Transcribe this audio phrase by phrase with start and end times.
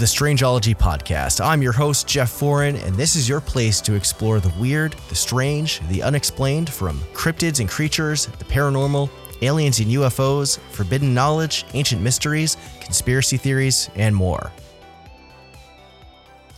[0.00, 1.44] The Strangeology Podcast.
[1.44, 5.14] I'm your host, Jeff Foreign, and this is your place to explore the weird, the
[5.14, 9.10] strange, the unexplained from cryptids and creatures, the paranormal,
[9.42, 14.50] aliens and UFOs, forbidden knowledge, ancient mysteries, conspiracy theories, and more.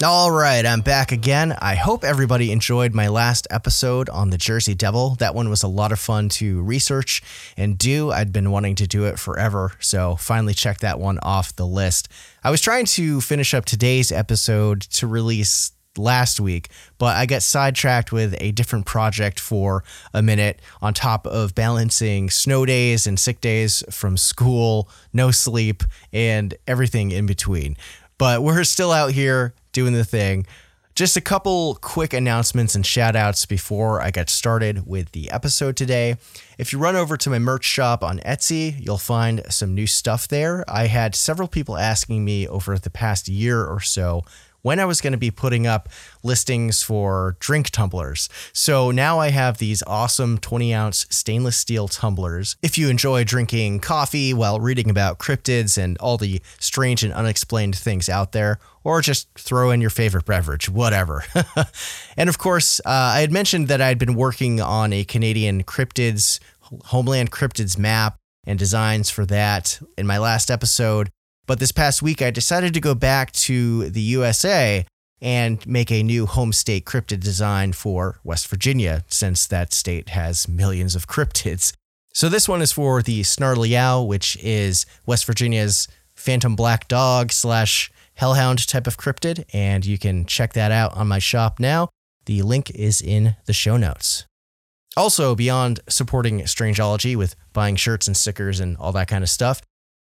[0.04, 1.52] All right, I'm back again.
[1.60, 5.14] I hope everybody enjoyed my last episode on the Jersey Devil.
[5.16, 7.22] That one was a lot of fun to research
[7.56, 8.10] and do.
[8.10, 12.08] I'd been wanting to do it forever, so finally checked that one off the list.
[12.42, 17.42] I was trying to finish up today's episode to release last week, but I got
[17.42, 23.20] sidetracked with a different project for a minute on top of balancing snow days and
[23.20, 27.76] sick days from school, no sleep, and everything in between.
[28.18, 30.46] But we're still out here doing the thing.
[30.94, 35.74] Just a couple quick announcements and shout outs before I get started with the episode
[35.74, 36.16] today.
[36.58, 40.28] If you run over to my merch shop on Etsy, you'll find some new stuff
[40.28, 40.66] there.
[40.68, 44.22] I had several people asking me over the past year or so
[44.62, 45.88] when I was going to be putting up
[46.22, 48.28] listings for drink tumblers.
[48.52, 52.56] So now I have these awesome 20 ounce stainless steel tumblers.
[52.62, 57.76] If you enjoy drinking coffee while reading about cryptids and all the strange and unexplained
[57.76, 61.24] things out there, or just throw in your favorite beverage, whatever.
[62.16, 66.40] and of course, uh, I had mentioned that I'd been working on a Canadian cryptids,
[66.86, 71.10] Homeland cryptids map and designs for that in my last episode.
[71.46, 74.86] But this past week, I decided to go back to the USA
[75.20, 80.48] and make a new home state cryptid design for West Virginia, since that state has
[80.48, 81.72] millions of cryptids.
[82.12, 83.74] So this one is for the Snarly
[84.06, 90.26] which is West Virginia's phantom black dog slash hellhound type of cryptid, and you can
[90.26, 91.88] check that out on my shop now.
[92.26, 94.26] The link is in the show notes.
[94.96, 99.62] Also, beyond supporting Strangeology with buying shirts and stickers and all that kind of stuff,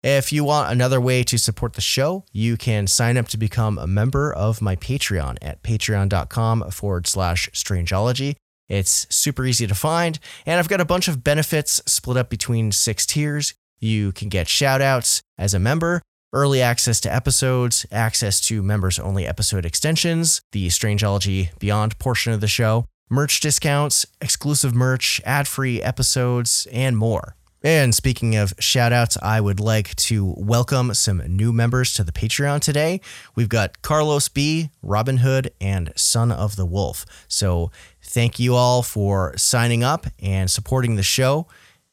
[0.06, 3.80] if you want another way to support the show, you can sign up to become
[3.80, 8.36] a member of my Patreon at patreon.com forward slash strangeology.
[8.70, 12.72] It's super easy to find, and I've got a bunch of benefits split up between
[12.72, 13.56] six tiers.
[13.80, 19.00] You can get shout outs as a member, early access to episodes, access to members
[19.00, 25.48] only episode extensions, the Strangeology Beyond portion of the show, merch discounts, exclusive merch, ad
[25.48, 27.36] free episodes, and more.
[27.66, 32.12] And speaking of shout outs, I would like to welcome some new members to the
[32.12, 33.02] Patreon today.
[33.34, 37.08] We've got Carlos B, Robin Hood, and Son of the Wolf.
[37.28, 37.72] So
[38.04, 41.48] thank you all for signing up and supporting the show.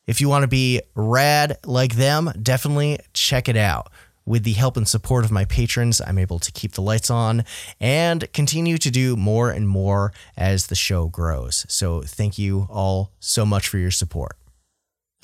[0.07, 3.91] If you want to be rad like them, definitely check it out.
[4.27, 7.47] With the help and support of my patrons, I'm able to keep the lights on
[7.81, 11.65] and continue to do more and more as the show grows.
[11.71, 14.37] So, thank you all so much for your support.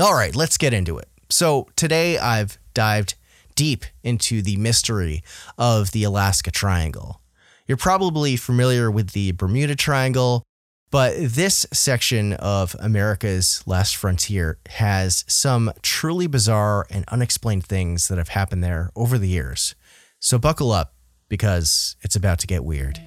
[0.00, 1.09] All right, let's get into it.
[1.28, 3.16] So, today I've dived
[3.56, 5.25] deep into the mystery
[5.59, 7.20] of the Alaska Triangle.
[7.66, 10.44] You're probably familiar with the Bermuda Triangle,
[10.92, 18.19] but this section of America's last frontier has some truly bizarre and unexplained things that
[18.19, 19.75] have happened there over the years.
[20.20, 20.94] So, buckle up
[21.28, 23.00] because it's about to get weird.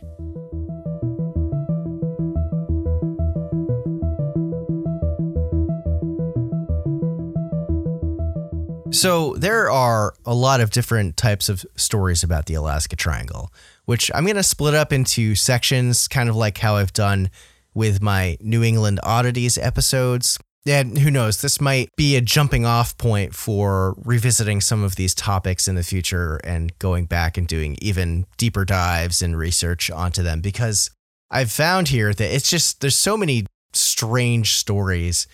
[8.91, 13.51] So, there are a lot of different types of stories about the Alaska Triangle,
[13.85, 17.29] which I'm going to split up into sections, kind of like how I've done
[17.73, 20.37] with my New England Oddities episodes.
[20.67, 25.15] And who knows, this might be a jumping off point for revisiting some of these
[25.15, 30.21] topics in the future and going back and doing even deeper dives and research onto
[30.21, 30.91] them because
[31.31, 35.27] I've found here that it's just, there's so many strange stories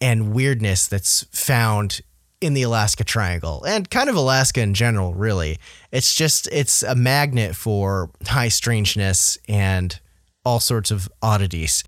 [0.00, 2.00] and weirdness that's found
[2.44, 5.58] in the Alaska Triangle and kind of Alaska in general, really.
[5.90, 9.98] It's just, it's a magnet for high strangeness and
[10.44, 11.84] all sorts of oddities.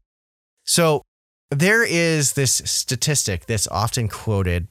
[0.64, 1.02] So
[1.50, 4.68] there is this statistic that's often quoted,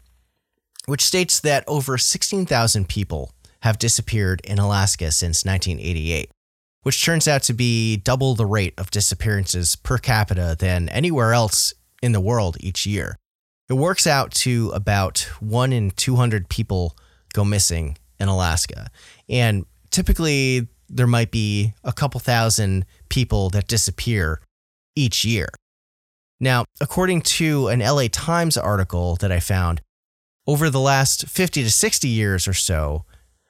[0.87, 3.31] which states that over 16,000 people
[3.61, 6.31] have disappeared in Alaska since 1988,
[6.81, 11.73] which turns out to be double the rate of disappearances per capita than anywhere else
[12.01, 13.15] in the world each year.
[13.69, 16.95] It works out to about one in 200 people
[17.33, 18.89] go missing in Alaska.
[19.27, 24.39] And typically, there might be a couple thousand people that disappear
[24.95, 25.49] each year.
[26.39, 29.81] Now, according to an LA Times article that I found,
[30.47, 33.05] over the last 50 to 60 years or so,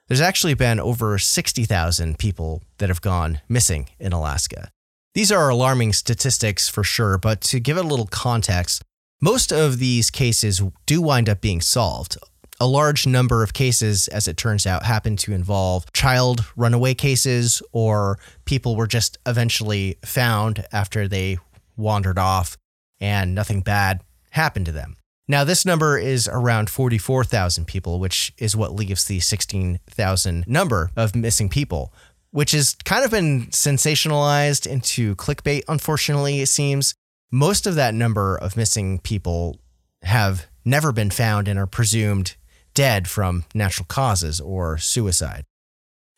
[0.08, 4.70] there's actually been over 60,000 people that have gone missing in Alaska.
[5.14, 8.84] These are alarming statistics for sure, but to give it a little context,
[9.26, 12.16] most of these cases do wind up being solved.
[12.60, 17.60] A large number of cases, as it turns out, happen to involve child runaway cases
[17.72, 21.40] or people were just eventually found after they
[21.76, 22.56] wandered off
[23.00, 24.96] and nothing bad happened to them.
[25.28, 31.16] Now, this number is around 44,000 people, which is what leaves the 16,000 number of
[31.16, 31.92] missing people,
[32.30, 36.94] which has kind of been sensationalized into clickbait, unfortunately, it seems.
[37.32, 39.60] Most of that number of missing people
[40.04, 42.36] have never been found and are presumed
[42.74, 45.44] dead from natural causes or suicide.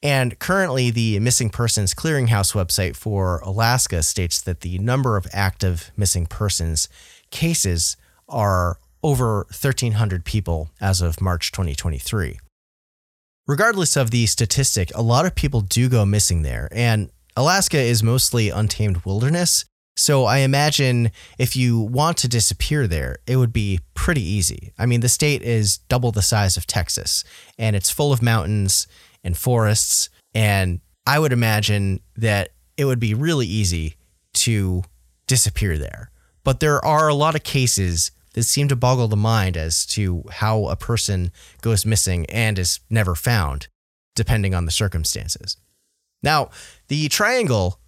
[0.04, 5.92] And currently, the Missing Persons Clearinghouse website for Alaska states that the number of active
[5.98, 6.88] missing persons
[7.32, 7.98] cases
[8.30, 12.40] are over 1,300 people as of March 2023.
[13.48, 18.04] Regardless of the statistic, a lot of people do go missing there, and Alaska is
[18.04, 19.66] mostly untamed wilderness.
[19.98, 24.72] So I imagine if you want to disappear there, it would be pretty easy.
[24.78, 27.24] I mean, the state is double the size of Texas,
[27.58, 28.86] and it's full of mountains
[29.24, 30.10] and forests.
[30.36, 33.96] And I would imagine that it would be really easy
[34.36, 34.84] to
[35.26, 36.12] disappear there.
[36.44, 40.24] But there are a lot of cases that seem to boggle the mind as to
[40.30, 43.68] how a person goes missing and is never found,
[44.16, 45.58] depending on the circumstances.
[46.22, 46.52] Now,
[46.88, 47.80] the triangle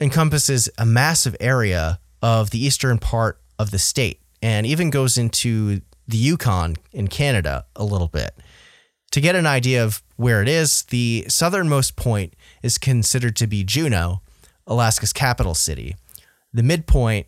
[0.00, 5.80] encompasses a massive area of the eastern part of the state and even goes into
[6.06, 8.36] the Yukon in Canada a little bit.
[9.12, 13.64] To get an idea of where it is, the southernmost point is considered to be
[13.64, 14.20] Juneau,
[14.66, 15.96] Alaska's capital city.
[16.52, 17.26] The midpoint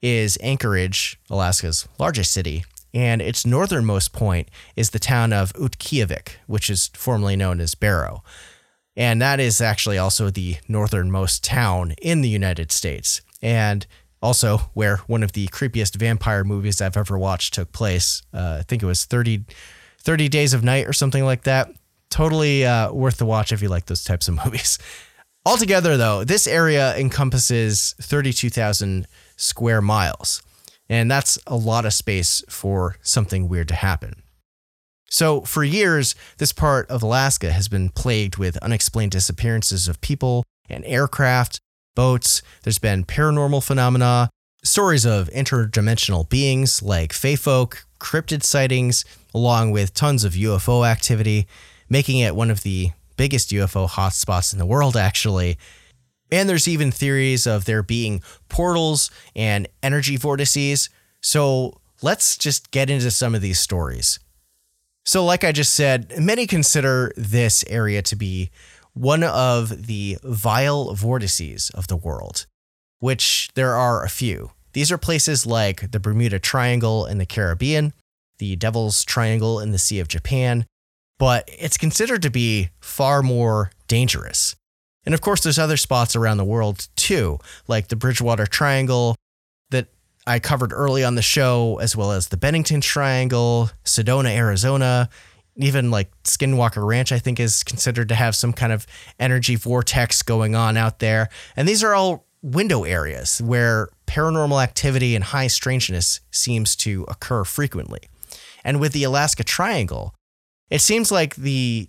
[0.00, 2.64] is Anchorage, Alaska's largest city,
[2.94, 8.22] and its northernmost point is the town of Utqiagvik, which is formerly known as Barrow.
[8.96, 13.86] And that is actually also the northernmost town in the United States, and
[14.22, 18.22] also where one of the creepiest vampire movies I've ever watched took place.
[18.32, 19.44] Uh, I think it was 30,
[20.00, 21.70] 30 Days of Night or something like that.
[22.08, 24.78] Totally uh, worth the watch if you like those types of movies.
[25.44, 29.06] Altogether, though, this area encompasses 32,000
[29.36, 30.42] square miles.
[30.88, 34.22] And that's a lot of space for something weird to happen.
[35.08, 40.44] So, for years, this part of Alaska has been plagued with unexplained disappearances of people
[40.68, 41.60] and aircraft,
[41.94, 42.42] boats.
[42.62, 44.30] There's been paranormal phenomena,
[44.62, 49.04] stories of interdimensional beings like Fae folk, cryptid sightings,
[49.34, 51.48] along with tons of UFO activity,
[51.88, 55.58] making it one of the biggest UFO hotspots in the world, actually.
[56.30, 60.90] And there's even theories of there being portals and energy vortices.
[61.22, 64.18] So let's just get into some of these stories.
[65.06, 68.50] So, like I just said, many consider this area to be
[68.92, 72.46] one of the vile vortices of the world,
[72.98, 74.50] which there are a few.
[74.72, 77.92] These are places like the Bermuda Triangle in the Caribbean,
[78.38, 80.66] the Devil's Triangle in the Sea of Japan,
[81.18, 84.56] but it's considered to be far more dangerous.
[85.04, 87.38] And of course, there's other spots around the world too,
[87.68, 89.14] like the Bridgewater Triangle
[90.26, 95.08] I covered early on the show, as well as the Bennington Triangle, Sedona, Arizona,
[95.56, 98.86] even like Skinwalker Ranch, I think is considered to have some kind of
[99.18, 101.28] energy vortex going on out there.
[101.56, 107.44] And these are all window areas where paranormal activity and high strangeness seems to occur
[107.44, 108.00] frequently.
[108.64, 110.14] And with the Alaska Triangle,
[110.70, 111.88] it seems like the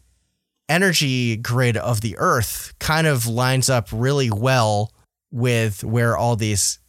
[0.69, 4.91] energy grid of the Earth kind of lines up really well
[5.31, 6.79] with where all these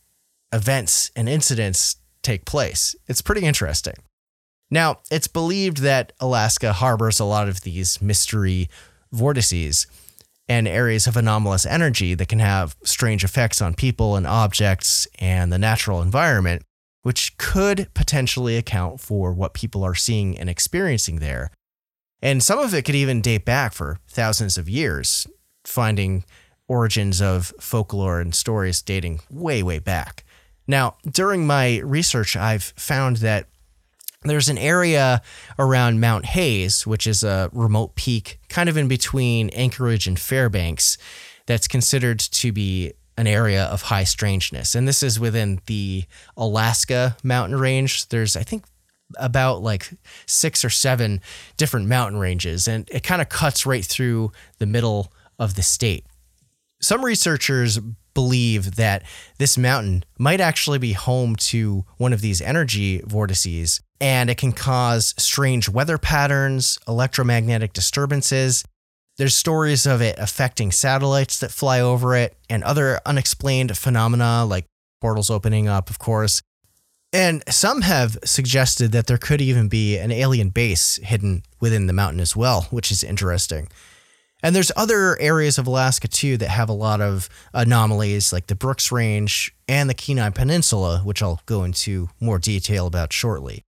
[0.52, 2.94] events and incidents take place.
[3.06, 3.94] It's pretty interesting.
[4.70, 8.68] Now, it's believed that Alaska harbors a lot of these mystery
[9.12, 9.86] vortices
[10.48, 15.52] and areas of anomalous energy that can have strange effects on people and objects and
[15.52, 16.62] the natural environment,
[17.02, 21.50] which could potentially account for what people are seeing and experiencing there
[22.20, 25.26] and some of it could even date back for thousands of years,
[25.64, 26.24] finding
[26.68, 30.24] origins of folklore and stories dating way, way back.
[30.66, 33.48] Now, during my research, I've found that
[34.22, 35.22] there's an area
[35.58, 40.98] around Mount Hayes, which is a remote peak kind of in between Anchorage and Fairbanks,
[41.46, 44.74] that's considered to be an area of high strangeness.
[44.74, 46.04] And this is within the
[46.36, 48.08] Alaska mountain range.
[48.08, 48.64] There's, I think,
[49.16, 49.90] about like
[50.26, 51.20] six or seven
[51.56, 56.04] different mountain ranges, and it kind of cuts right through the middle of the state.
[56.80, 57.80] Some researchers
[58.14, 59.02] believe that
[59.38, 64.52] this mountain might actually be home to one of these energy vortices, and it can
[64.52, 68.64] cause strange weather patterns, electromagnetic disturbances.
[69.16, 74.66] There's stories of it affecting satellites that fly over it, and other unexplained phenomena like
[75.00, 76.42] portals opening up, of course.
[77.12, 81.92] And some have suggested that there could even be an alien base hidden within the
[81.92, 83.68] mountain as well, which is interesting.
[84.42, 88.54] And there's other areas of Alaska too that have a lot of anomalies, like the
[88.54, 93.64] Brooks Range and the Kenai Peninsula, which I'll go into more detail about shortly.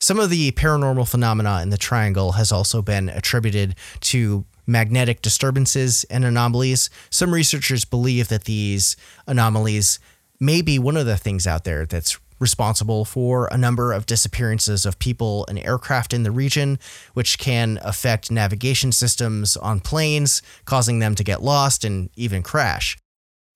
[0.00, 6.04] Some of the paranormal phenomena in the triangle has also been attributed to magnetic disturbances
[6.04, 6.90] and anomalies.
[7.10, 9.98] Some researchers believe that these anomalies
[10.40, 14.84] may be one of the things out there that's responsible for a number of disappearances
[14.84, 16.78] of people and aircraft in the region,
[17.14, 22.98] which can affect navigation systems on planes, causing them to get lost and even crash.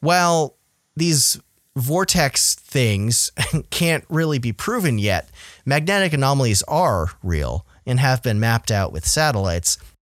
[0.01, 0.57] While
[0.97, 1.39] these
[1.77, 3.31] vortex things
[3.71, 5.29] can't really be proven yet,
[5.67, 9.77] magnetic anomalies are real and have been mapped out with satellites.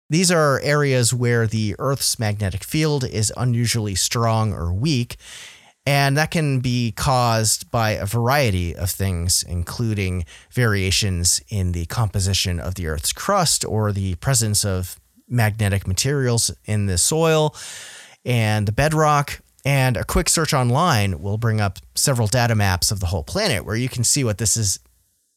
[0.10, 5.18] These are areas where the Earth's magnetic field is unusually strong or weak,
[5.86, 12.60] and that can be caused by a variety of things, including variations in the composition
[12.60, 17.56] of the Earth's crust or the presence of magnetic materials in the soil
[18.24, 19.42] and the bedrock.
[19.64, 23.66] And a quick search online will bring up several data maps of the whole planet
[23.66, 24.80] where you can see what this is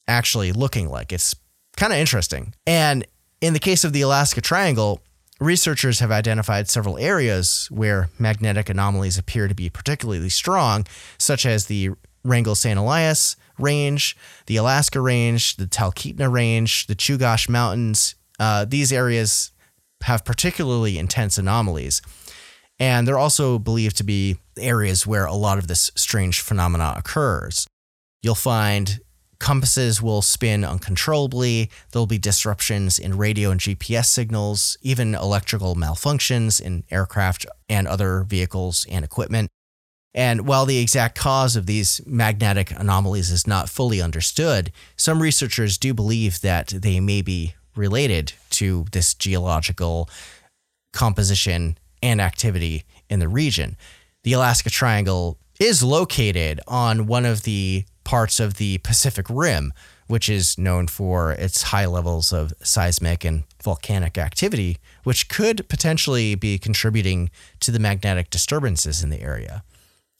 [0.09, 1.13] actually looking like.
[1.13, 1.35] It's
[1.77, 2.55] kind of interesting.
[2.67, 3.07] And
[3.41, 5.03] in the case of the Alaska Triangle,
[5.45, 10.87] researchers have identified several areas where magnetic anomalies appear to be particularly strong,
[11.19, 11.91] such as the
[12.25, 12.79] Wrangell St.
[12.79, 18.15] Elias Range, the Alaska Range, the Talkeetna Range, the Chugach Mountains.
[18.41, 19.53] Uh, these areas
[20.03, 22.03] have particularly intense anomalies.
[22.79, 27.67] And they're also believed to be areas where a lot of this strange phenomena occurs.
[28.23, 29.01] You'll find
[29.45, 31.71] compasses will spin uncontrollably.
[31.93, 38.25] There'll be disruptions in radio and GPS signals, even electrical malfunctions in aircraft and other
[38.27, 39.51] vehicles and equipment.
[40.15, 45.77] And while the exact cause of these magnetic anomalies is not fully understood, some researchers
[45.77, 50.09] do believe that they may be related to this geological
[50.95, 53.77] composition and activity in the region.
[54.23, 57.85] The Alaska Triangle is located on one of the
[58.15, 59.73] parts of the Pacific Rim,
[60.07, 66.37] which is known for its high levels of seismic and volcanic activity, which could potentially
[66.37, 67.29] be contributing
[67.59, 69.65] to the magnetic disturbances in the area.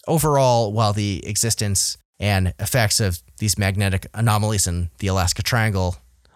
[0.09, 5.95] Overall, while the existence and effects of these magnetic anomalies in the Alaska Triangle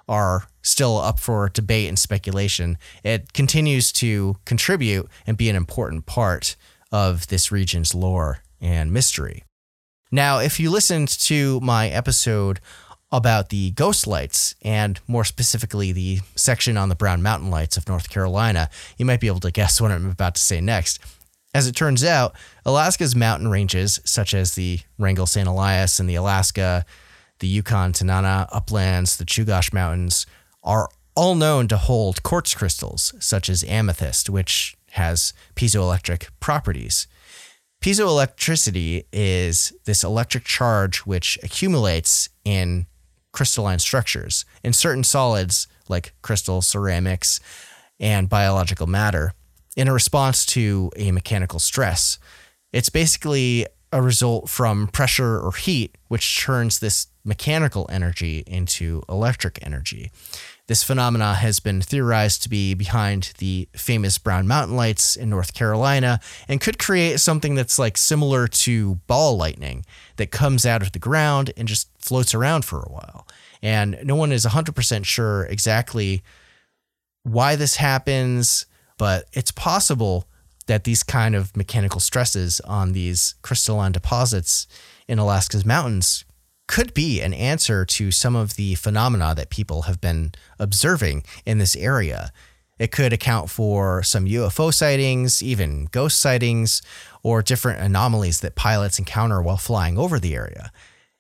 [0.09, 6.07] are still up for debate and speculation, it continues to contribute and be an important
[6.07, 6.55] part
[6.93, 9.43] of this region's lore and mystery.
[10.11, 12.61] Now, if you listened to my episode
[13.13, 17.89] about the ghost lights and more specifically the section on the Brown Mountain Lights of
[17.89, 20.99] North Carolina, you might be able to guess what I'm about to say next.
[21.55, 22.35] As it turns out,
[22.65, 25.49] Alaska's mountain ranges, such as the Wrangell St.
[25.49, 26.87] Elias and the Alaska,
[27.41, 30.27] the Yukon Tanana uplands, the Chugach Mountains,
[30.63, 37.07] are all known to hold quartz crystals, such as amethyst, which has piezoelectric properties.
[37.81, 42.87] Piezoelectricity is this electric charge which accumulates in
[43.33, 47.39] crystalline structures in certain solids like crystal, ceramics,
[48.01, 49.33] and biological matter
[49.77, 52.19] in a response to a mechanical stress.
[52.73, 59.65] It's basically a result from pressure or heat, which turns this mechanical energy into electric
[59.65, 60.11] energy.
[60.69, 65.55] This phenomena has been theorized to be behind the famous Brown Mountain Lights in North
[65.55, 70.93] Carolina and could create something that's like similar to ball lightning that comes out of
[70.93, 73.27] the ground and just floats around for a while.
[73.63, 76.23] And no one is 100% sure exactly
[77.23, 78.67] why this happens,
[78.99, 80.29] but it's possible
[80.67, 84.67] that these kind of mechanical stresses on these crystalline deposits
[85.09, 86.27] in Alaska's mountains
[86.69, 91.59] could be an answer to some of the phenomena that people have been observing in
[91.59, 92.31] this area.
[92.79, 96.81] It could account for some UFO sightings, even ghost sightings,
[97.25, 100.71] or different anomalies that pilots encounter while flying over the area.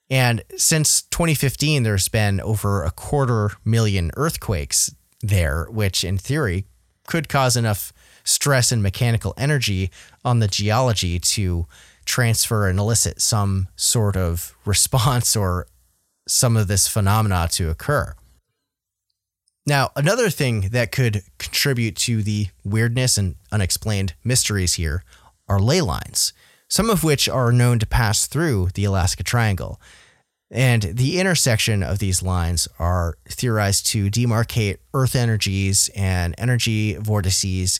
[0.08, 6.66] And since 2015, there's been over a quarter million earthquakes there, which in theory
[7.06, 9.90] could cause enough stress and mechanical energy
[10.24, 11.66] on the geology to
[12.08, 15.66] transfer and elicit some sort of response or
[16.26, 18.14] some of this phenomena to occur.
[19.66, 25.04] Now, another thing that could contribute to the weirdness and unexplained mysteries here
[25.46, 26.32] are ley lines,
[26.68, 29.78] some of which are known to pass through the Alaska Triangle.
[30.50, 37.78] And the intersection of these lines are theorized to demarcate Earth energies and energy vortices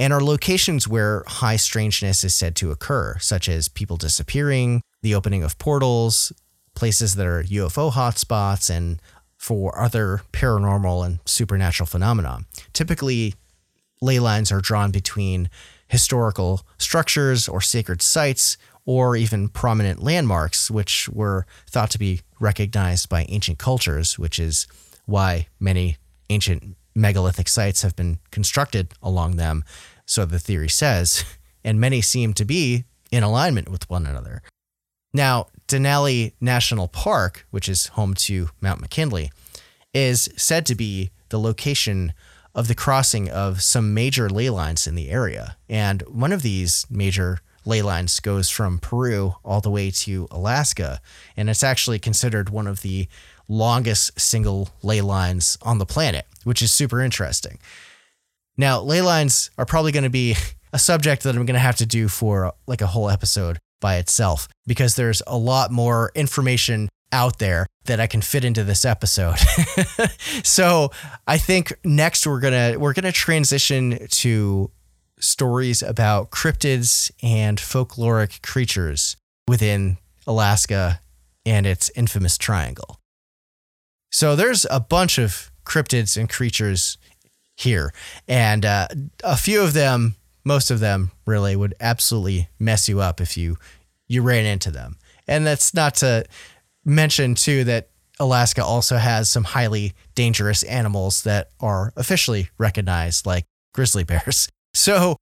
[0.00, 5.14] and are locations where high strangeness is said to occur, such as people disappearing, the
[5.14, 6.32] opening of portals,
[6.74, 9.00] places that are UFO hotspots and
[9.36, 12.40] for other paranormal and supernatural phenomena.
[12.72, 13.34] Typically,
[14.00, 15.50] ley lines are drawn between
[15.86, 23.10] historical structures or sacred sites or even prominent landmarks, which were thought to be recognized
[23.10, 24.66] by ancient cultures, which is
[25.04, 25.98] why many
[26.30, 29.64] ancient megalithic sites have been constructed along them,
[30.10, 31.24] so the theory says,
[31.64, 34.42] and many seem to be in alignment with one another.
[35.14, 39.30] Now, Denali National Park, which is home to Mount McKinley,
[39.94, 42.12] is said to be the location
[42.56, 45.56] of the crossing of some major ley lines in the area.
[45.68, 51.00] And one of these major ley lines goes from Peru all the way to Alaska.
[51.36, 53.06] And it's actually considered one of the
[53.46, 57.60] longest single ley lines on the planet, which is super interesting.
[58.60, 60.36] Now, ley lines are probably going to be
[60.72, 63.96] a subject that I'm going to have to do for like a whole episode by
[63.96, 68.84] itself because there's a lot more information out there that I can fit into this
[68.84, 69.38] episode.
[70.44, 70.90] so,
[71.26, 74.70] I think next we're going to we're going to transition to
[75.18, 79.16] stories about cryptids and folkloric creatures
[79.48, 81.00] within Alaska
[81.46, 82.98] and its infamous triangle.
[84.12, 86.98] So there's a bunch of cryptids and creatures
[87.60, 87.92] here,
[88.26, 88.88] and uh,
[89.22, 93.56] a few of them, most of them, really would absolutely mess you up if you
[94.08, 94.96] you ran into them.
[95.28, 96.24] And that's not to
[96.84, 103.46] mention too that Alaska also has some highly dangerous animals that are officially recognized, like
[103.74, 104.48] grizzly bears.
[104.72, 105.16] So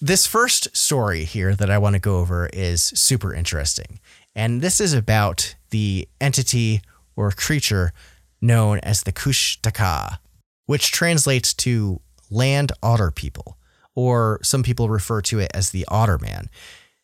[0.00, 3.98] this first story here that I want to go over is super interesting.
[4.32, 6.82] And this is about the entity
[7.16, 7.92] or creature
[8.40, 10.18] known as the Kushtaka,
[10.66, 12.00] which translates to
[12.30, 13.56] land otter people,
[13.94, 16.48] or some people refer to it as the otter man.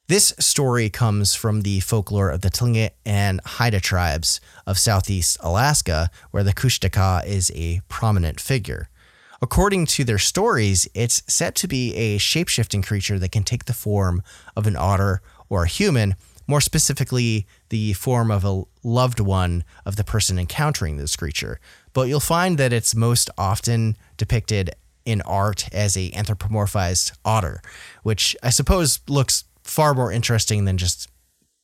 [0.09, 6.11] This story comes from the folklore of the Tlingit and Haida tribes of southeast Alaska,
[6.33, 8.89] where the Kushtaka is a prominent figure.
[9.41, 13.73] According to their stories, it's said to be a shapeshifting creature that can take the
[13.73, 14.23] form
[14.57, 16.15] of an otter or a human,
[16.47, 21.59] more specifically, the form of a loved one of the person encountering this creature.
[21.93, 24.71] But you'll find that it's most often depicted
[25.05, 27.61] in art as a anthropomorphized otter,
[28.03, 31.09] which I suppose looks far more interesting than just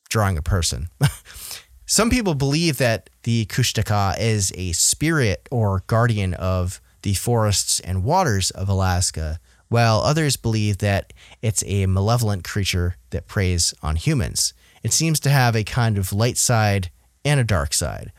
[0.08, 0.88] drawing a person.
[1.86, 8.04] Some people believe that the Kushtaka is a spirit or guardian of the forests and
[8.04, 14.52] waters of Alaska, while others believe that it's a malevolent creature that preys on humans.
[14.82, 16.90] It seems to have a kind of light side
[17.24, 18.12] and a dark side.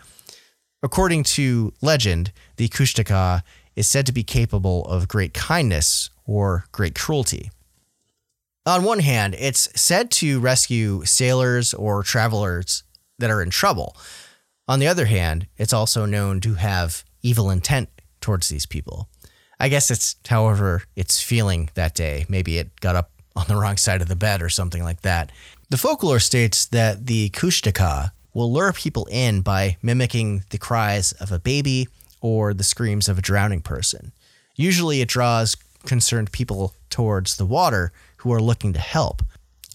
[0.81, 3.43] According to legend, the Kushtaka
[3.75, 7.51] is said to be capable of great kindness or great cruelty.
[8.65, 12.83] On one hand, it's said to rescue sailors or travelers
[13.17, 13.95] that are in trouble.
[14.67, 17.89] On the other hand, it's also known to have evil intent
[18.21, 19.09] towards these people.
[19.59, 22.25] I guess it's however it's feeling that day.
[22.29, 25.31] Maybe it got up on the wrong side of the bed or something like that.
[25.69, 31.29] The folklore states that the Kushtaka will lure people in by mimicking the cries of
[31.29, 31.89] a baby
[32.21, 34.13] or the screams of a drowning person.
[34.55, 39.23] Usually it draws concerned people towards the water who are looking to help.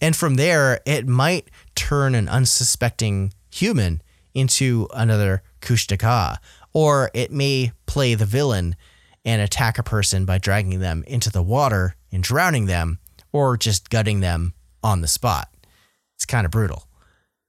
[0.01, 4.01] And from there, it might turn an unsuspecting human
[4.33, 6.37] into another Kushtaka,
[6.73, 8.75] or it may play the villain
[9.23, 12.97] and attack a person by dragging them into the water and drowning them,
[13.31, 15.49] or just gutting them on the spot.
[16.15, 16.87] It's kind of brutal.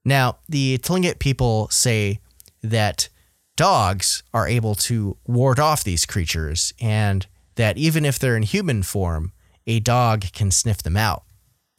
[0.07, 2.21] Now, the Tlingit people say
[2.63, 3.09] that
[3.57, 8.85] dogs are able to ward off these creatures, and that even if they're in human
[8.85, 9.33] form,
[9.67, 11.25] a dog can sniff them out.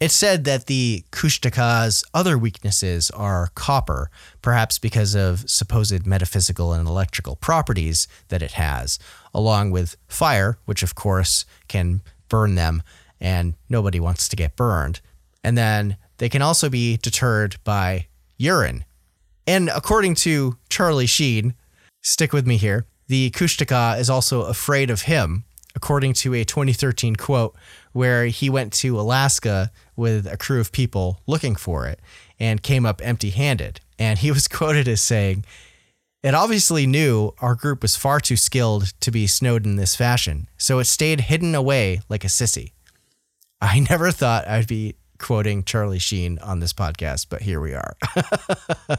[0.01, 4.11] It's said that the Kushtaka's other weaknesses are copper,
[4.41, 8.99] perhaps because of supposed metaphysical and electrical properties that it has,
[9.33, 12.83] along with fire, which of course can burn them,
[13.21, 14.99] and nobody wants to get burned.
[15.45, 18.07] And then they can also be deterred by
[18.37, 18.85] urine.
[19.45, 21.53] And according to Charlie Sheen,
[22.01, 25.45] stick with me here, the Kushtaka is also afraid of him,
[25.75, 27.55] according to a 2013 quote
[27.93, 31.99] where he went to Alaska with a crew of people looking for it
[32.39, 33.79] and came up empty handed.
[33.97, 35.45] And he was quoted as saying,
[36.21, 40.47] It obviously knew our group was far too skilled to be snowed in this fashion,
[40.57, 42.73] so it stayed hidden away like a sissy.
[43.61, 47.95] I never thought I'd be quoting Charlie Sheen on this podcast, but here we are.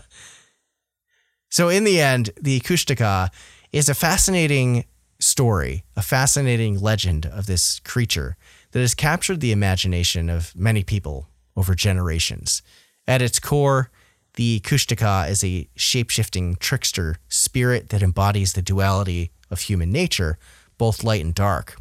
[1.51, 3.31] so, in the end, the Kushtaka
[3.73, 4.85] is a fascinating
[5.21, 8.37] story, a fascinating legend of this creature
[8.73, 12.63] that has captured the imagination of many people over generations.
[13.07, 13.91] At its core,
[14.35, 20.39] The Kushtaka is a shape-shifting trickster spirit that embodies the duality of human nature,
[20.77, 21.77] both light and dark,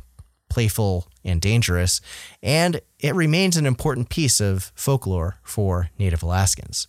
[0.50, 2.02] playful and dangerous,
[2.42, 6.88] and it remains an important piece of folklore for Native Alaskans.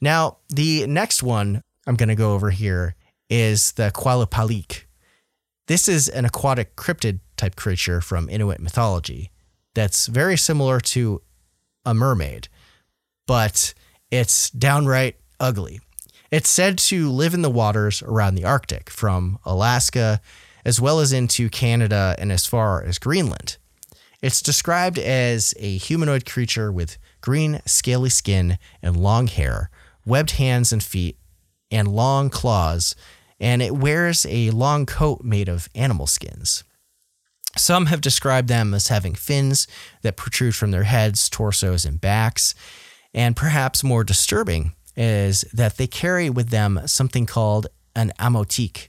[0.00, 2.94] Now, the next one I'm going to go over here
[3.30, 4.84] is the Qalupalik.
[5.66, 9.30] This is an aquatic cryptid type creature from Inuit mythology
[9.74, 11.22] that's very similar to
[11.84, 12.48] a mermaid,
[13.26, 13.74] but
[14.10, 15.80] it's downright ugly.
[16.30, 20.20] It's said to live in the waters around the Arctic, from Alaska
[20.64, 23.56] as well as into Canada and as far as Greenland.
[24.22, 29.70] It's described as a humanoid creature with green, scaly skin and long hair,
[30.06, 31.16] webbed hands and feet,
[31.70, 32.94] and long claws,
[33.40, 36.62] and it wears a long coat made of animal skins.
[37.56, 39.66] Some have described them as having fins
[40.02, 42.54] that protrude from their heads, torsos, and backs.
[43.12, 48.88] And perhaps more disturbing is that they carry with them something called an amautik,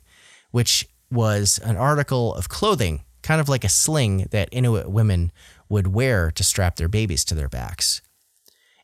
[0.52, 5.32] which was an article of clothing, kind of like a sling that Inuit women
[5.70, 8.02] would wear to strap their babies to their backs.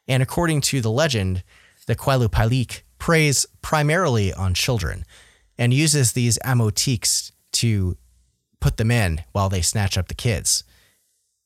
[0.07, 1.43] And according to the legend,
[1.87, 5.05] the Qalupalik preys primarily on children
[5.57, 7.97] and uses these amautiks to
[8.59, 10.63] put them in while they snatch up the kids.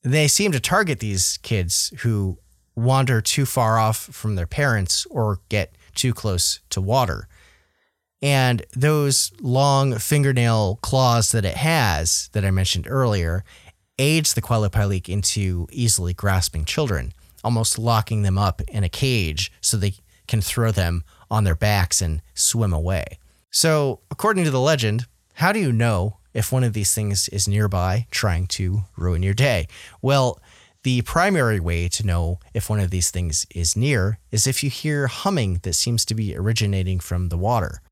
[0.02, 2.38] They seem to target these kids who
[2.76, 7.28] wander too far off from their parents or get too close to water.
[8.24, 13.44] And those long fingernail claws that it has, that I mentioned earlier,
[13.98, 17.12] aids the Qalupalik into easily grasping children,
[17.44, 22.00] almost locking them up in a cage so they can throw them on their backs
[22.00, 23.18] and swim away.
[23.50, 27.46] So, according to the legend, how do you know if one of these things is
[27.46, 29.68] nearby trying to ruin your day?
[30.00, 30.40] Well,
[30.82, 34.70] the primary way to know if one of these things is near is if you
[34.70, 37.82] hear humming that seems to be originating from the water.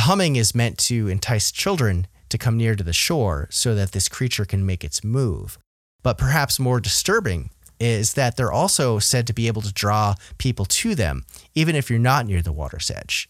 [0.00, 3.92] The humming is meant to entice children to come near to the shore so that
[3.92, 5.58] this creature can make its move.
[6.02, 10.64] But perhaps more disturbing is that they're also said to be able to draw people
[10.64, 13.28] to them, even if you're not near the water's edge.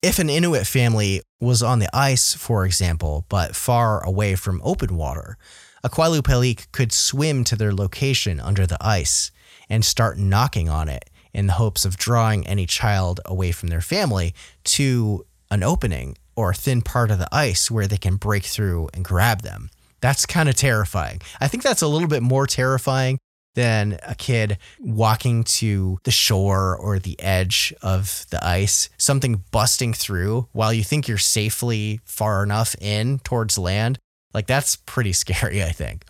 [0.00, 4.96] If an Inuit family was on the ice, for example, but far away from open
[4.96, 5.36] water,
[5.82, 9.32] a Qalupalik could swim to their location under the ice
[9.68, 13.80] and start knocking on it in the hopes of drawing any child away from their
[13.80, 18.42] family to an opening or a thin part of the ice where they can break
[18.44, 19.70] through and grab them.
[20.00, 21.20] That's kind of terrifying.
[21.40, 23.18] I think that's a little bit more terrifying
[23.54, 29.92] than a kid walking to the shore or the edge of the ice, something busting
[29.92, 33.98] through while you think you're safely far enough in towards land.
[34.32, 36.06] Like that's pretty scary, I think.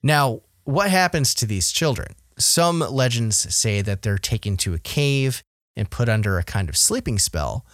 [0.00, 2.14] Now, what happens to these children?
[2.38, 5.42] Some legends say that they're taken to a cave
[5.76, 7.66] and put under a kind of sleeping spell.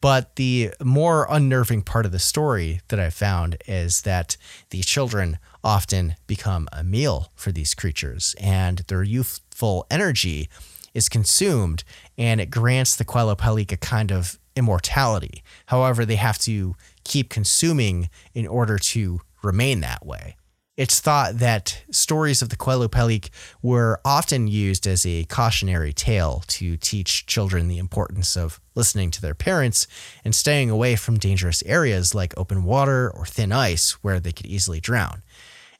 [0.00, 4.36] But the more unnerving part of the story that I found is that
[4.70, 10.48] the children often become a meal for these creatures, and their youthful energy
[10.94, 11.82] is consumed,
[12.16, 15.42] and it grants the Qalupalik a kind of immortality.
[15.66, 20.37] However, they have to keep consuming in order to remain that way.
[20.78, 26.76] It's thought that stories of the Qalupalik were often used as a cautionary tale to
[26.76, 29.88] teach children the importance of listening to their parents
[30.24, 34.46] and staying away from dangerous areas like open water or thin ice where they could
[34.46, 35.24] easily drown.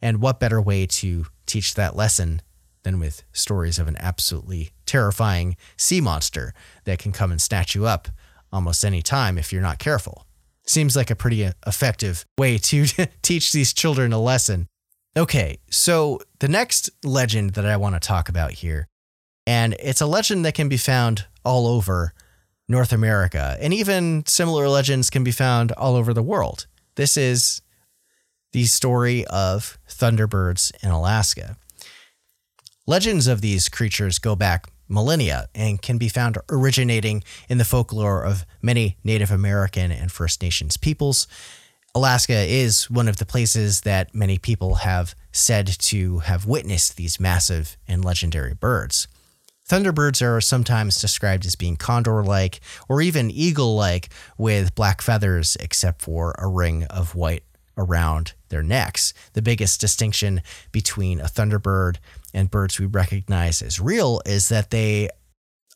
[0.02, 2.42] And what better way to teach that lesson
[2.82, 6.52] than with stories of an absolutely terrifying sea monster
[6.87, 8.08] that can come and snatch you up
[8.52, 10.26] almost any time if you're not careful?
[10.66, 12.87] Seems like a pretty uh, effective way to
[13.22, 14.66] teach these children a lesson
[15.16, 18.88] Okay, so the next legend that I want to talk about here,
[19.47, 22.12] and it's a legend that can be found all over
[22.68, 26.66] North America, and even similar legends can be found all over the world.
[26.97, 27.62] This is
[28.53, 31.57] the story of thunderbirds in Alaska.
[32.87, 38.25] Legends of these creatures go back millennia and can be found originating in the folklore
[38.25, 41.27] of many Native American and First Nations peoples,
[41.98, 47.18] Alaska is one of the places that many people have said to have witnessed these
[47.18, 49.08] massive and legendary birds.
[49.68, 55.56] Thunderbirds are sometimes described as being condor like or even eagle like with black feathers,
[55.58, 57.42] except for a ring of white
[57.76, 59.12] around their necks.
[59.32, 61.96] The biggest distinction between a thunderbird
[62.32, 65.08] and birds we recognize as real is that they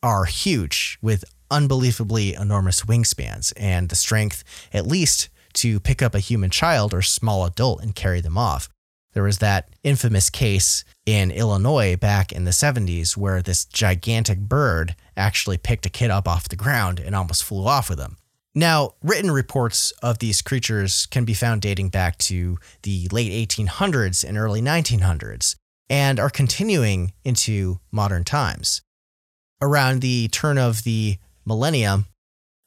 [0.04, 6.20] are huge with unbelievably enormous wingspans and the strength, at least to pick up a
[6.20, 8.68] human child or small adult and carry them off.
[9.12, 14.96] There was that infamous case in Illinois back in the 70s where this gigantic bird
[15.16, 18.16] actually picked a kid up off the ground and almost flew off with him.
[18.54, 24.24] Now, written reports of these creatures can be found dating back to the late 1800s
[24.26, 25.56] and early 1900s
[25.88, 28.82] and are continuing into modern times.
[29.60, 32.06] Around the turn of the millennium,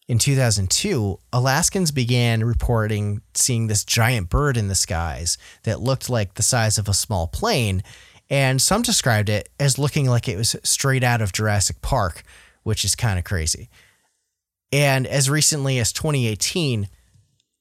[0.07, 6.35] in 2002, Alaskans began reporting seeing this giant bird in the skies that looked like
[6.35, 7.81] the size of a small plane,
[8.29, 12.23] and some described it as looking like it was straight out of Jurassic Park,
[12.63, 13.69] which is kind of crazy.
[14.71, 16.87] And as recently as 2018,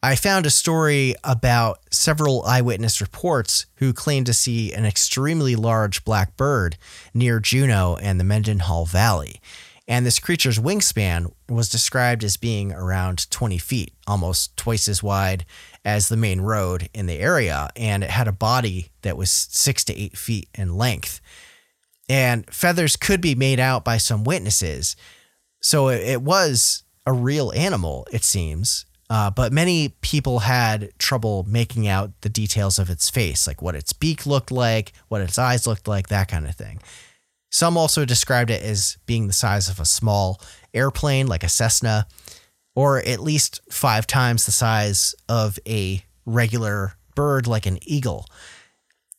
[0.02, 6.04] I found a story about several eyewitness reports who claimed to see an extremely large
[6.04, 6.76] black bird
[7.14, 9.40] near Juneau and the Mendenhall Valley.
[9.86, 15.44] And this creature's wingspan was described as being around 20 feet, almost twice as wide
[15.84, 17.68] as the main road in the area.
[17.76, 21.20] And it had a body that was six to eight feet in length.
[22.08, 24.96] And feathers could be made out by some witnesses.
[25.60, 28.86] So it, was a real animal, it seems.
[29.10, 33.74] Uh, but many people had trouble making out the details of its face, like what
[33.74, 36.80] its beak looked like, what its eyes looked like, that kind of thing.
[37.54, 40.40] Some also described it as being the size of a small
[40.74, 42.08] airplane, like a Cessna,
[42.74, 48.26] or at least five times the size of a regular bird, like an eagle.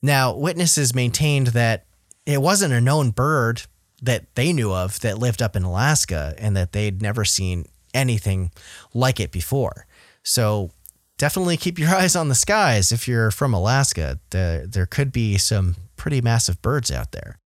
[0.01, 1.85] Now, witnesses maintained that
[2.25, 3.61] it wasn't a known bird
[4.01, 8.51] that they knew of that lived up in Alaska and that they'd never seen anything
[8.93, 9.87] like it before.
[10.23, 10.71] So,
[11.17, 14.19] definitely keep your eyes on the skies if you're from Alaska.
[14.31, 17.39] The, there could be some pretty massive birds out there.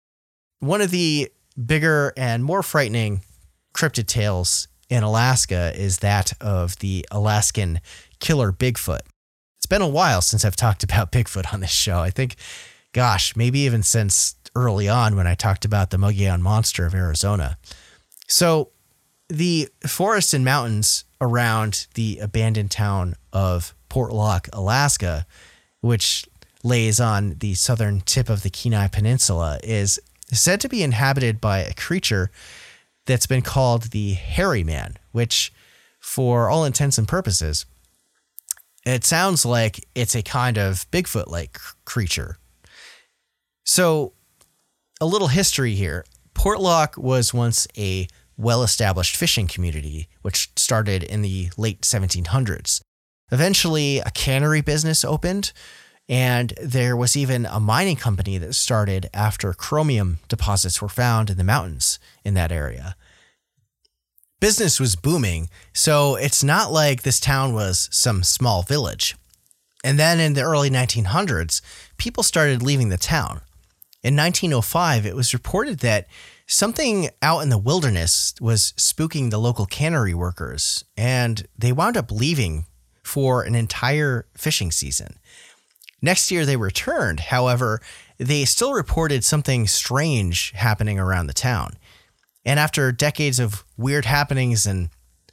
[0.59, 1.31] One of the
[1.65, 3.21] bigger and more frightening
[3.73, 7.79] cryptid tales in Alaska is that of the Alaskan
[8.19, 9.01] killer Bigfoot.
[9.57, 11.99] It's been a while since I've talked about Bigfoot on this show.
[11.99, 12.35] I think,
[12.93, 17.57] gosh, maybe even since early on when I talked about the Mogollon Monster of Arizona.
[18.27, 18.71] So,
[19.27, 25.27] the forests and mountains around the abandoned town of Portlock, Alaska,
[25.81, 26.25] which
[26.63, 29.99] lays on the southern tip of the Kenai Peninsula, is
[30.37, 32.31] said to be inhabited by a creature
[33.05, 35.51] that's been called the Hairy Man, which,
[35.99, 37.65] for all intents and purposes,
[38.85, 42.37] it sounds like it's a kind of Bigfoot like creature.
[43.63, 44.13] So,
[45.01, 46.05] a little history here.
[46.33, 52.81] Portlock was once a well established fishing community, which started in the late 1700s.
[53.31, 55.51] Eventually, a cannery business opened,
[56.09, 61.37] and there was even a mining company that started after chromium deposits were found in
[61.37, 62.95] the mountains in that area.
[64.39, 69.15] Business was booming, so it's not like this town was some small village.
[69.83, 71.61] And then in the early 1900s,
[71.97, 73.41] people started leaving the town.
[74.01, 76.07] In 1905, it was reported that
[76.47, 82.11] something out in the wilderness was spooking the local cannery workers, and they wound up
[82.11, 82.65] leaving
[83.03, 85.18] for an entire fishing season.
[86.01, 87.19] Next year, they returned.
[87.19, 87.81] However,
[88.17, 91.73] they still reported something strange happening around the town.
[92.45, 94.89] And after decades of weird happenings and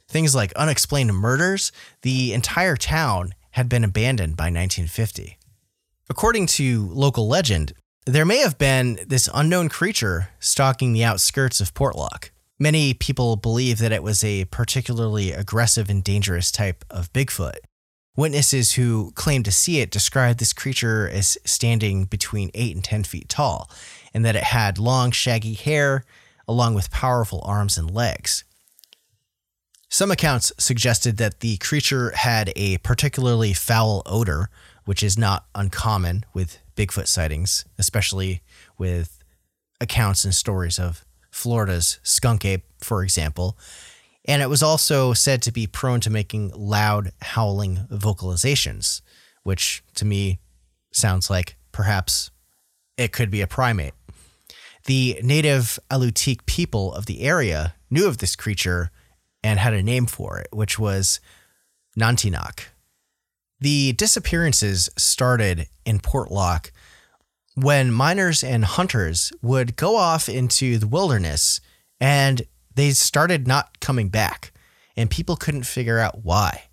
[0.07, 5.37] things like unexplained murders, the entire town had been abandoned by 1950.
[6.09, 7.73] According to local legend,
[8.05, 12.29] there may have been this unknown creature stalking the outskirts of Portlock.
[12.59, 17.57] Many people believe that it was a particularly aggressive and dangerous type of Bigfoot,
[18.17, 23.03] Witnesses who claimed to see it described this creature as standing between 8 and 10
[23.03, 23.69] feet tall,
[24.11, 26.03] and that it had long, shaggy hair,
[26.47, 28.43] along with powerful arms and legs.
[29.87, 34.49] Some accounts suggested that the creature had a particularly foul odor,
[34.85, 38.41] which is not uncommon with Bigfoot sightings, especially
[38.79, 39.19] with
[39.79, 43.57] accounts and stories of Florida's skunk ape, for example,
[44.27, 49.01] and it was also said to be prone to making loud, howling vocalizations,
[49.43, 50.39] which to me
[50.91, 52.31] sounds like perhaps
[52.97, 53.93] it could be a primate.
[54.85, 58.91] The native Alutiiq people of the area knew of this creature
[59.43, 61.19] and had a name for it, which was
[61.97, 62.65] Nantinaq.
[63.59, 66.71] The disappearances started in Portlock
[67.55, 71.59] when miners and hunters would go off into the wilderness
[71.99, 72.43] and
[72.77, 74.51] they started not coming back,
[74.95, 76.63] and people couldn't figure out why.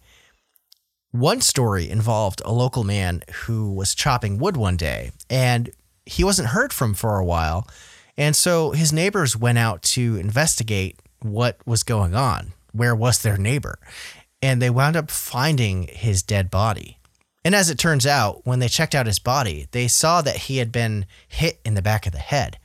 [1.11, 5.71] One story involved a local man who was chopping wood one day, and
[6.05, 7.67] he wasn't heard from for a while.
[8.19, 12.53] And so his neighbors went out to investigate what was going on.
[12.73, 13.79] Where was their neighbor?
[14.43, 16.99] And they wound up finding his dead body.
[17.45, 20.59] And as it turns out, when they checked out his body, they saw that he
[20.59, 22.59] had been hit in the back of the head.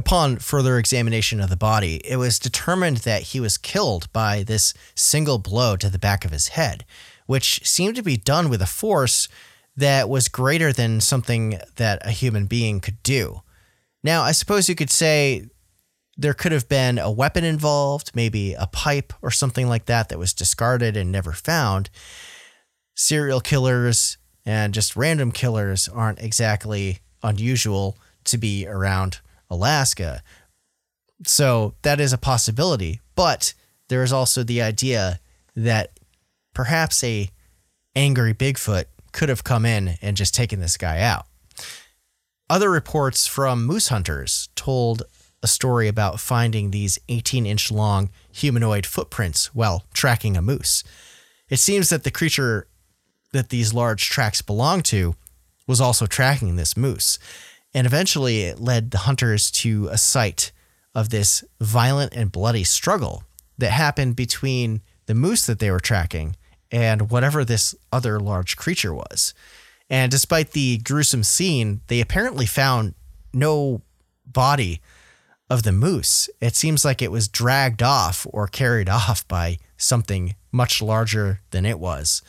[0.00, 4.72] Upon further examination of the body, it was determined that he was killed by this
[4.94, 6.86] single blow to the back of his head,
[7.26, 9.28] which seemed to be done with a force
[9.76, 13.42] that was greater than something that a human being could do.
[14.02, 15.44] Now, I suppose you could say
[16.16, 20.18] there could have been a weapon involved, maybe a pipe or something like that that
[20.18, 21.90] was discarded and never found.
[22.94, 30.22] Serial killers and just random killers aren't exactly unusual to be around Alaska.
[31.24, 33.54] So that is a possibility, but
[33.88, 35.20] there is also the idea
[35.56, 35.98] that
[36.54, 37.30] perhaps a
[37.94, 41.26] angry Bigfoot could have come in and just taken this guy out.
[42.48, 45.02] Other reports from moose hunters told
[45.42, 50.84] a story about finding these 18 inch long humanoid footprints while tracking a moose.
[51.48, 52.66] It seems that the creature
[53.32, 55.14] that these large tracks belong to
[55.66, 57.18] was also tracking this moose.
[57.74, 60.52] And eventually it led the hunters to a site
[60.94, 63.24] of this violent and bloody struggle
[63.58, 66.36] that happened between the moose that they were tracking
[66.70, 69.34] and whatever this other large creature was.
[69.88, 72.94] And despite the gruesome scene, they apparently found
[73.32, 73.82] no
[74.24, 74.80] body
[75.48, 76.30] of the moose.
[76.40, 81.66] It seems like it was dragged off or carried off by something much larger than
[81.66, 82.22] it was,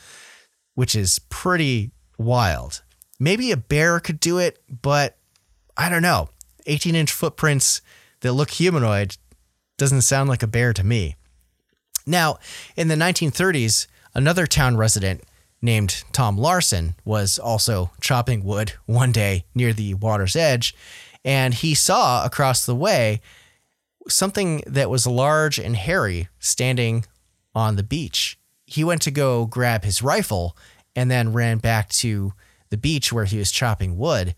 [0.74, 2.82] which is pretty wild.
[3.20, 5.16] Maybe a bear could do it, but
[5.76, 6.28] I don't know.
[6.66, 7.80] 18 inch footprints
[8.20, 9.16] that look humanoid
[9.78, 11.16] doesn't sound like a bear to me.
[12.06, 12.38] Now,
[12.76, 15.22] in the 1930s, another town resident
[15.60, 20.74] named Tom Larson was also chopping wood one day near the water's edge,
[21.24, 23.20] and he saw across the way
[24.08, 27.04] something that was large and hairy standing
[27.54, 28.38] on the beach.
[28.66, 30.56] He went to go grab his rifle
[30.96, 32.32] and then ran back to
[32.70, 34.34] the beach where he was chopping wood.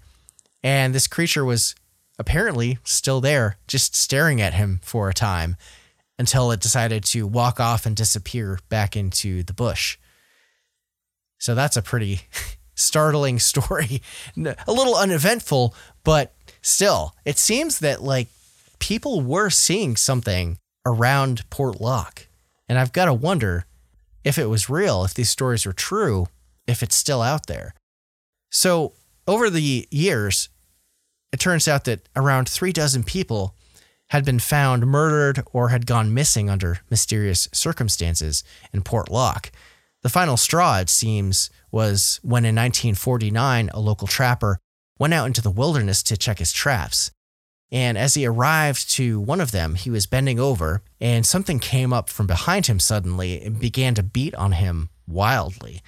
[0.65, 1.75] And this creature was
[2.19, 5.57] apparently still there, just staring at him for a time
[6.19, 9.99] until it decided to walk off and disappear back into the bush.
[11.39, 12.23] So that's a pretty
[12.75, 14.01] startling story.
[14.37, 18.29] A little uneventful, but still, it seems that like
[18.79, 22.27] people were seeing something around Port Portlock.
[22.69, 23.67] And I've got to wonder
[24.23, 26.29] if it was real, if these stories were true,
[26.67, 27.75] if it's still out there.
[28.51, 28.95] So,
[29.27, 30.49] over the years,
[31.35, 33.57] it turns out that around three dozen people
[34.11, 39.51] had been found murdered or had gone missing under mysterious circumstances in Portlock.
[40.05, 44.61] The final straw, it seems, was when in 1949 a local trapper
[45.01, 47.11] went out into the wilderness to check his traps.
[47.73, 51.93] And as he arrived to one of them, he was bending over, and something came
[51.93, 55.83] up from behind him suddenly and began to beat on him wildly.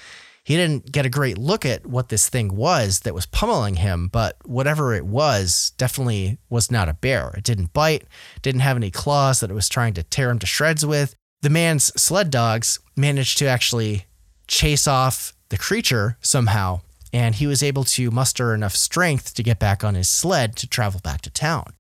[0.47, 4.07] He didn't get a great look at what this thing was that was pummeling him,
[4.07, 7.35] but whatever it was definitely was not a bear.
[7.37, 8.05] It didn't bite,
[8.43, 11.17] didn't have any claws that it was trying to tear him to shreds with.
[11.43, 14.05] The man's sled dogs managed to actually
[14.47, 16.83] chase off the creature somehow,
[17.13, 20.69] and he was able to muster enough strength to get back on his sled to
[20.69, 21.73] travel back to town.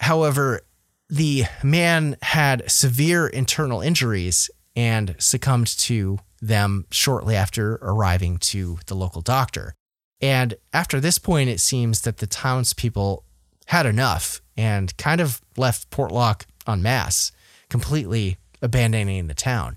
[0.00, 0.62] However,
[1.08, 8.94] the man had severe internal injuries and succumbed to them shortly after arriving to the
[8.94, 9.74] local doctor.
[10.20, 13.24] And after this point, it seems that the townspeople
[13.66, 17.32] had enough and kind of left Portlock en masse,
[17.68, 19.76] completely abandoning the town.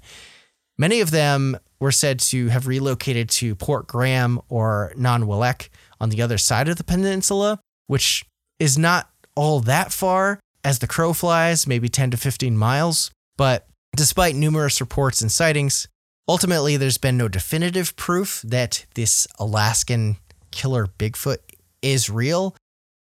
[0.77, 5.69] Many of them were said to have relocated to Port Graham or Nanwalek
[5.99, 8.25] on the other side of the peninsula, which
[8.59, 13.11] is not all that far as the crow flies, maybe 10 to 15 miles.
[13.37, 15.87] But despite numerous reports and sightings,
[16.31, 20.15] Ultimately, there's been no definitive proof that this Alaskan
[20.49, 21.39] killer Bigfoot
[21.81, 22.55] is real.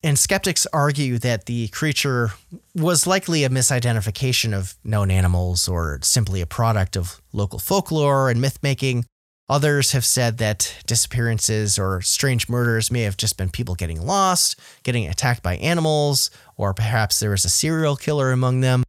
[0.03, 2.33] And skeptics argue that the creature
[2.75, 8.45] was likely a misidentification of known animals or simply a product of local folklore and
[8.45, 9.05] mythmaking.
[9.49, 14.61] Others have said that disappearances or strange murders may have just been people getting lost,
[14.83, 16.29] getting attacked by animals,
[16.59, 18.85] or perhaps there was a serial killer among them.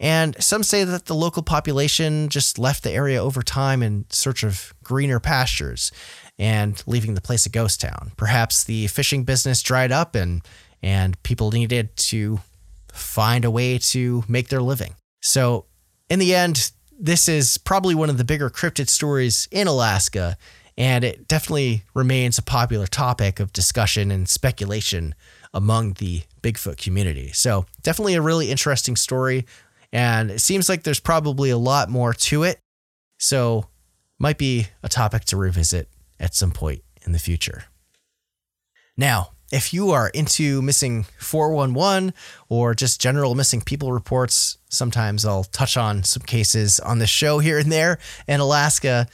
[0.00, 4.42] And some say that the local population just left the area over time in search
[4.42, 5.92] of greener pastures
[6.38, 8.12] and leaving the place a ghost town.
[8.16, 10.42] Perhaps the fishing business dried up and
[10.82, 12.40] and people needed to
[12.92, 14.94] find a way to make their living.
[15.20, 15.66] So,
[16.08, 20.36] in the end, this is probably one of the bigger cryptid stories in Alaska,
[20.78, 25.14] and it definitely remains a popular topic of discussion and speculation
[25.52, 27.30] among the Bigfoot community.
[27.32, 29.46] So, definitely a really interesting story.
[29.92, 32.60] And it seems like there's probably a lot more to it.
[33.18, 33.66] So,
[34.18, 35.88] might be a topic to revisit
[36.18, 37.64] at some point in the future.
[38.96, 42.14] Now, if you are into missing 411
[42.48, 47.40] or just general missing people reports, sometimes I'll touch on some cases on the show
[47.40, 47.98] here and there.
[48.28, 49.08] In Alaska,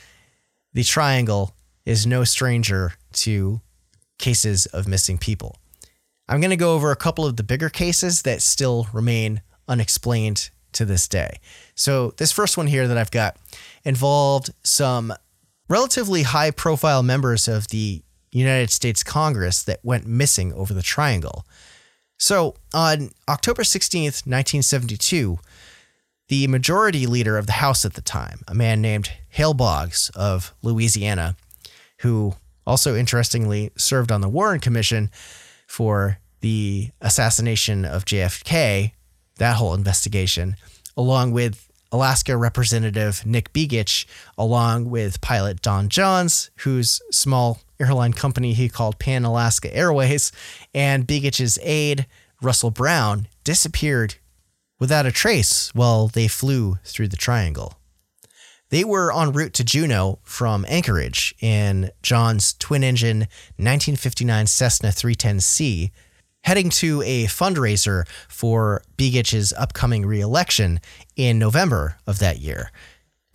[0.74, 1.54] the Triangle
[1.86, 3.60] is no stranger to
[4.18, 5.56] cases of missing people.
[6.28, 10.50] I'm going to go over a couple of the bigger cases that still remain unexplained
[10.76, 11.40] to this day.
[11.74, 13.36] So, this first one here that I've got
[13.84, 15.12] involved some
[15.68, 21.44] relatively high profile members of the United States Congress that went missing over the triangle.
[22.18, 25.38] So, on October 16th, 1972,
[26.28, 30.54] the majority leader of the House at the time, a man named Hale Boggs of
[30.62, 31.36] Louisiana,
[32.00, 32.34] who
[32.66, 35.10] also interestingly served on the Warren Commission
[35.66, 38.92] for the assassination of JFK,
[39.36, 40.56] that whole investigation,
[40.96, 44.06] along with Alaska Representative Nick Begich,
[44.36, 50.32] along with pilot Don Johns, whose small airline company he called Pan Alaska Airways,
[50.74, 52.06] and Begich's aide,
[52.42, 54.16] Russell Brown, disappeared
[54.78, 57.78] without a trace while they flew through the triangle.
[58.70, 63.20] They were en route to Juneau from Anchorage in Johns' twin engine
[63.58, 65.92] 1959 Cessna 310C,
[66.46, 70.78] heading to a fundraiser for Begich's upcoming reelection
[71.16, 72.70] in November of that year.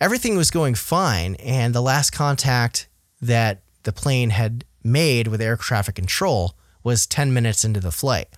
[0.00, 2.88] Everything was going fine, and the last contact
[3.20, 8.28] that the plane had made with air traffic control was 10 minutes into the flight.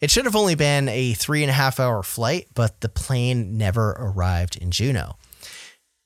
[0.00, 3.58] It should have only been a three and a half hour flight, but the plane
[3.58, 5.16] never arrived in Juneau.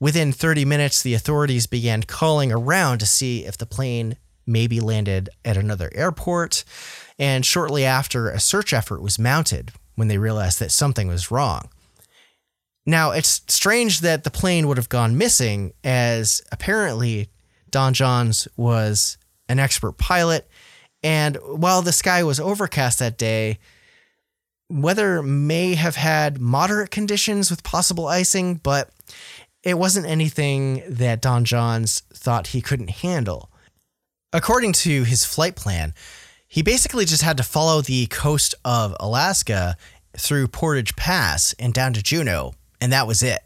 [0.01, 5.31] Within 30 minutes, the authorities began calling around to see if the plane maybe landed
[5.45, 6.65] at another airport.
[7.21, 11.69] And shortly after, a search effort was mounted when they realized that something was wrong.
[12.87, 17.29] Now, it's strange that the plane would have gone missing, as apparently
[17.71, 19.19] Don Johns was
[19.51, 20.49] an expert pilot.
[21.03, 23.59] And while the sky was overcast that day,
[24.71, 28.89] weather may have had moderate conditions with possible icing, but
[29.63, 33.51] it wasn't anything that Don Johns thought he couldn't handle.
[34.33, 35.93] According to his flight plan,
[36.51, 39.77] he basically just had to follow the coast of Alaska
[40.19, 43.39] through Portage Pass and down to Juneau, and that was it.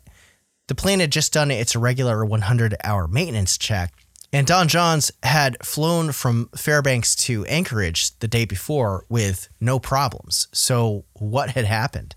[0.68, 3.92] The plane had just done its regular 100 hour maintenance check,
[4.32, 10.48] and Don Johns had flown from Fairbanks to Anchorage the day before with no problems.
[10.52, 12.16] So, what had happened?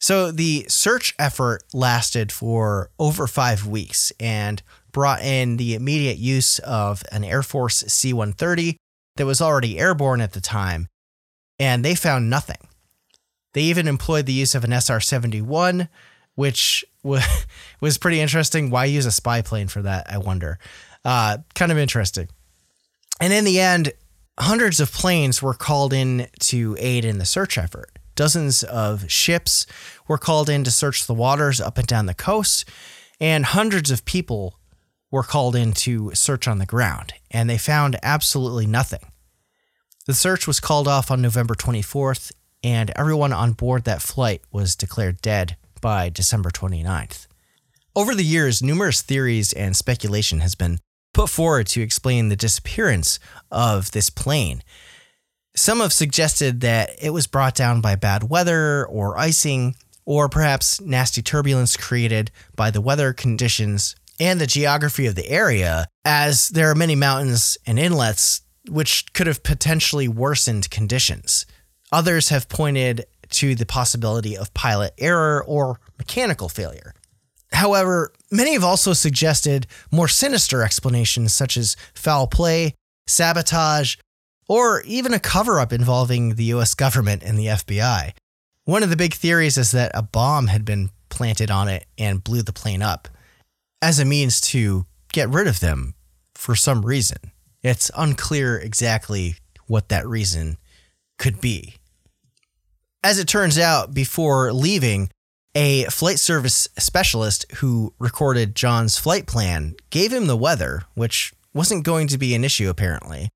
[0.00, 6.58] So, the search effort lasted for over five weeks and brought in the immediate use
[6.58, 8.78] of an Air Force C 130
[9.16, 10.88] that was already airborne at the time,
[11.58, 12.68] and they found nothing.
[13.52, 15.88] They even employed the use of an SR 71,
[16.34, 18.70] which was pretty interesting.
[18.70, 20.58] Why use a spy plane for that, I wonder?
[21.04, 22.28] Uh, kind of interesting.
[23.20, 23.92] And in the end,
[24.38, 27.90] hundreds of planes were called in to aid in the search effort.
[28.14, 29.66] Dozens of ships
[30.08, 32.68] were called in to search the waters up and down the coast,
[33.20, 34.58] and hundreds of people
[35.12, 39.06] were called in to search on the ground, and they found absolutely nothing.
[40.06, 42.32] The search was called off on November 24th,
[42.64, 47.28] and everyone on board that flight was declared dead by December 29th.
[47.94, 50.78] Over the years, numerous theories and speculation has been
[51.12, 53.18] put forward to explain the disappearance
[53.50, 54.62] of this plane.
[55.54, 59.74] Some have suggested that it was brought down by bad weather or icing,
[60.06, 65.86] or perhaps nasty turbulence created by the weather conditions and the geography of the area,
[66.04, 71.46] as there are many mountains and inlets which could have potentially worsened conditions.
[71.90, 76.94] Others have pointed to the possibility of pilot error or mechanical failure.
[77.52, 82.74] However, many have also suggested more sinister explanations such as foul play,
[83.06, 83.96] sabotage,
[84.48, 88.12] or even a cover up involving the US government and the FBI.
[88.64, 92.24] One of the big theories is that a bomb had been planted on it and
[92.24, 93.08] blew the plane up
[93.82, 95.94] as a means to get rid of them
[96.34, 97.18] for some reason.
[97.62, 99.34] It's unclear exactly
[99.66, 100.56] what that reason
[101.18, 101.74] could be.
[103.04, 105.10] As it turns out, before leaving,
[105.54, 111.84] a flight service specialist who recorded Johns' flight plan gave him the weather, which wasn't
[111.84, 113.28] going to be an issue apparently,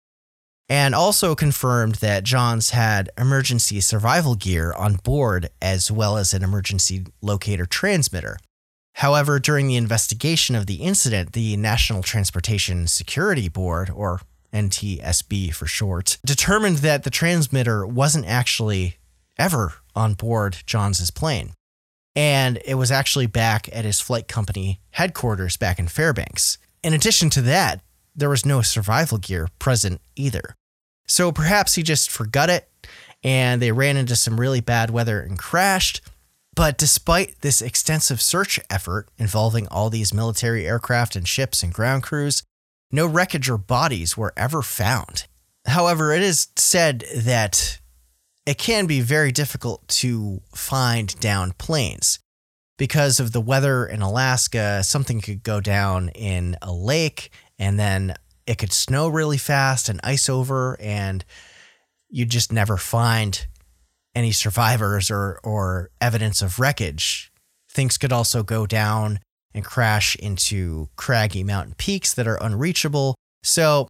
[0.69, 6.43] and also confirmed that Johns had emergency survival gear on board as well as an
[6.43, 8.39] emergency locator transmitter.
[8.97, 14.21] However, during the investigation of the incident, the National Transportation Security Board, or
[14.53, 18.97] NTSB for short, determined that the transmitter wasn't actually
[19.39, 21.53] ever on board Johns' plane
[22.17, 26.57] and it was actually back at his flight company headquarters back in Fairbanks.
[26.83, 27.83] In addition to that,
[28.15, 30.57] there was no survival gear present either.
[31.07, 32.69] So perhaps he just forgot it
[33.23, 36.01] and they ran into some really bad weather and crashed.
[36.57, 42.03] But despite this extensive search effort involving all these military aircraft and ships and ground
[42.03, 42.43] crews,
[42.91, 45.27] no wreckage or bodies were ever found.
[45.67, 47.79] However, it is said that
[48.47, 52.21] it can be very difficult to find down planes.
[52.79, 58.15] Because of the weather in Alaska, something could go down in a lake and then
[58.47, 61.25] it could snow really fast and ice over, and
[62.09, 63.47] you just never find
[64.17, 67.31] any survivors or, or evidence of wreckage.
[67.71, 69.21] Things could also go down
[69.55, 73.15] and crash into craggy mountain peaks that are unreachable.
[73.43, 73.87] So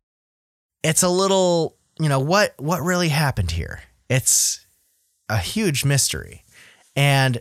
[0.82, 3.80] it's a little, you know, what what really happened here?
[4.10, 4.66] It's
[5.28, 6.42] a huge mystery.
[6.94, 7.40] And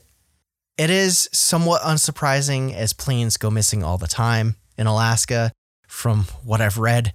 [0.77, 5.51] it is somewhat unsurprising as planes go missing all the time in Alaska
[5.87, 7.13] from what I've read.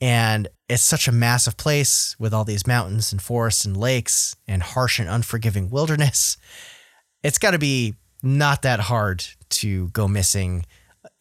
[0.00, 4.62] And it's such a massive place with all these mountains and forests and lakes and
[4.62, 6.36] harsh and unforgiving wilderness.
[7.22, 10.66] It's got to be not that hard to go missing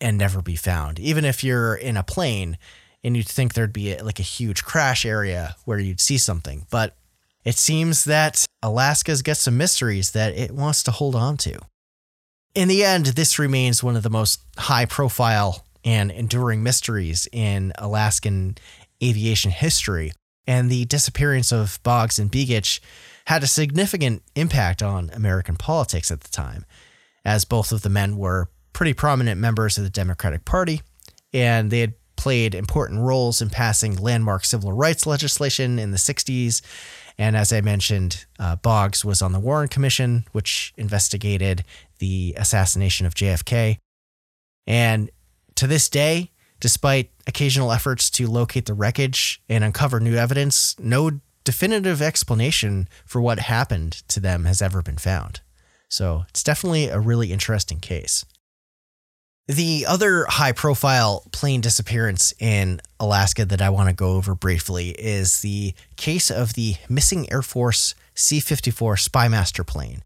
[0.02, 1.00] and never be found.
[1.00, 2.58] Even if you're in a plane
[3.04, 6.66] and you'd think there'd be a, like a huge crash area where you'd see something,
[6.70, 6.96] but
[7.44, 11.60] it seems that Alaska's got some mysteries that it wants to hold on to.
[12.56, 17.72] In the end, this remains one of the most high profile and enduring mysteries in
[17.78, 18.58] Alaskan
[19.02, 20.12] aviation history.
[20.48, 22.80] And the disappearance of Boggs and Begich
[23.28, 26.66] had a significant impact on American politics at the time
[27.24, 30.82] as both of the men were pretty prominent members of the Democratic Party,
[31.34, 36.62] and they had played important roles in passing landmark civil rights legislation in the 60s.
[37.18, 41.64] And as I mentioned, uh, Boggs was on the Warren Commission, which investigated
[42.00, 43.78] the assassination of JFK.
[44.68, 45.10] And
[45.56, 51.20] to this day, despite occasional efforts to locate the wreckage and uncover new evidence, no
[51.44, 55.42] definitive explanation for what happened to them has ever been found.
[55.90, 58.26] So it's definitely a really interesting case.
[59.48, 64.90] The other high profile plane disappearance in Alaska that I want to go over briefly
[64.90, 70.02] is the case of the missing Air Force C 54 Skymaster plane.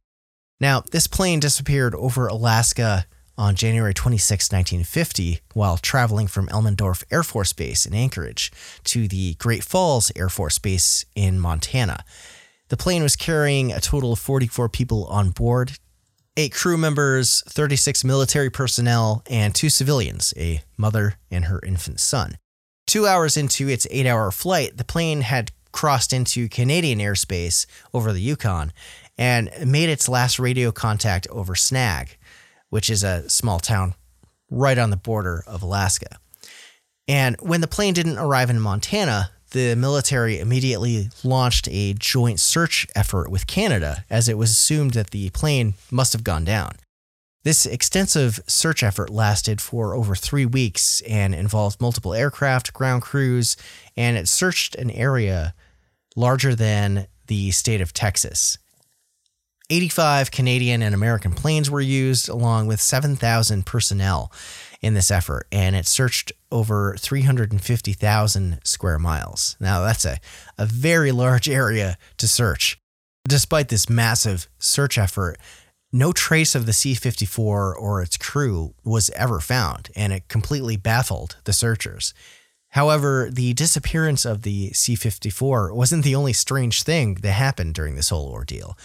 [0.60, 3.06] Now, this plane disappeared over Alaska
[3.40, 8.52] on January 26, 1950, while traveling from Elmendorf Air Force Base in Anchorage
[8.84, 12.04] to the Great Falls Air Force Base in Montana.
[12.68, 15.78] The plane was carrying a total of 44 people on board
[16.36, 22.38] eight crew members, 36 military personnel, and two civilians, a mother and her infant son.
[22.88, 28.12] Two hours into its eight hour flight, the plane had crossed into Canadian airspace over
[28.12, 28.72] the Yukon
[29.18, 32.18] and made its last radio contact over Snag,
[32.70, 33.96] which is a small town
[34.50, 36.20] right on the border of Alaska.
[37.08, 42.86] And when the plane didn't arrive in Montana, the military immediately launched a joint search
[42.96, 46.74] effort with Canada, as it was assumed that the plane must have gone down.
[47.44, 53.56] This extensive search effort lasted for over three weeks and involved multiple aircraft, ground crews,
[53.96, 55.56] and it searched an area
[56.16, 58.58] larger than the state of Texas.
[59.70, 64.32] 85 Canadian and American planes were used, along with 7,000 personnel
[64.82, 69.56] in this effort, and it searched over 350,000 square miles.
[69.60, 70.20] Now, that's a,
[70.58, 72.80] a very large area to search.
[73.28, 75.38] Despite this massive search effort,
[75.92, 80.78] no trace of the C 54 or its crew was ever found, and it completely
[80.78, 82.14] baffled the searchers.
[82.70, 87.96] However, the disappearance of the C 54 wasn't the only strange thing that happened during
[87.96, 88.78] this whole ordeal.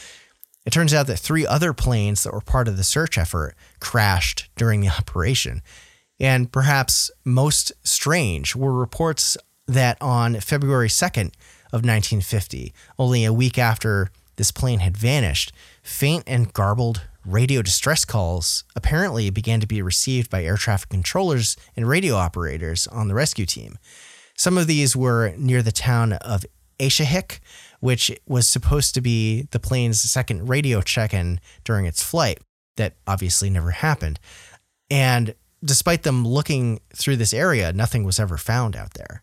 [0.64, 4.48] It turns out that three other planes that were part of the search effort crashed
[4.56, 5.62] during the operation.
[6.20, 9.36] And perhaps most strange were reports
[9.66, 11.32] that on February 2nd
[11.72, 15.52] of 1950, only a week after this plane had vanished,
[15.82, 21.56] faint and garbled radio distress calls apparently began to be received by air traffic controllers
[21.76, 23.78] and radio operators on the rescue team.
[24.36, 26.44] Some of these were near the town of
[26.78, 27.38] Aishihik,
[27.84, 32.38] which was supposed to be the plane's second radio check in during its flight.
[32.78, 34.18] That obviously never happened.
[34.88, 39.22] And despite them looking through this area, nothing was ever found out there.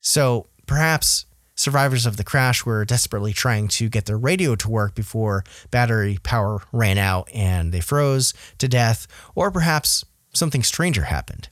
[0.00, 1.26] So perhaps
[1.56, 6.16] survivors of the crash were desperately trying to get their radio to work before battery
[6.22, 11.48] power ran out and they froze to death, or perhaps something stranger happened.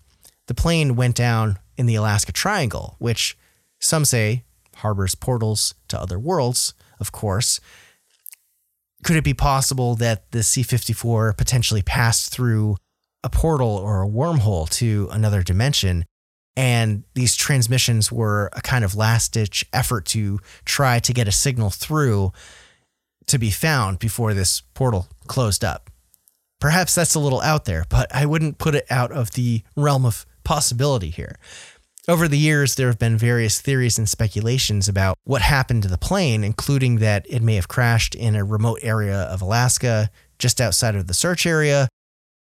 [0.47, 3.37] The plane went down in the Alaska Triangle, which
[3.81, 4.45] some say
[4.79, 7.61] harbors portals to other worlds, of course.
[9.05, 12.77] Could it be possible that the C 54 potentially passed through
[13.23, 16.05] a portal or a wormhole to another dimension
[16.59, 21.33] And these transmissions were a kind of last ditch effort to try to get a
[21.33, 22.33] signal through
[23.27, 25.89] to be found before this portal closed up.
[26.61, 30.05] Perhaps that's a little out there, but I wouldn't put it out of the realm
[30.05, 31.39] of possibility here.
[32.09, 35.99] Over the years, there have been various theories and speculations about what happened to the
[35.99, 40.95] plane, including that it may have crashed in a remote area of Alaska, just outside
[40.95, 41.87] of the search area,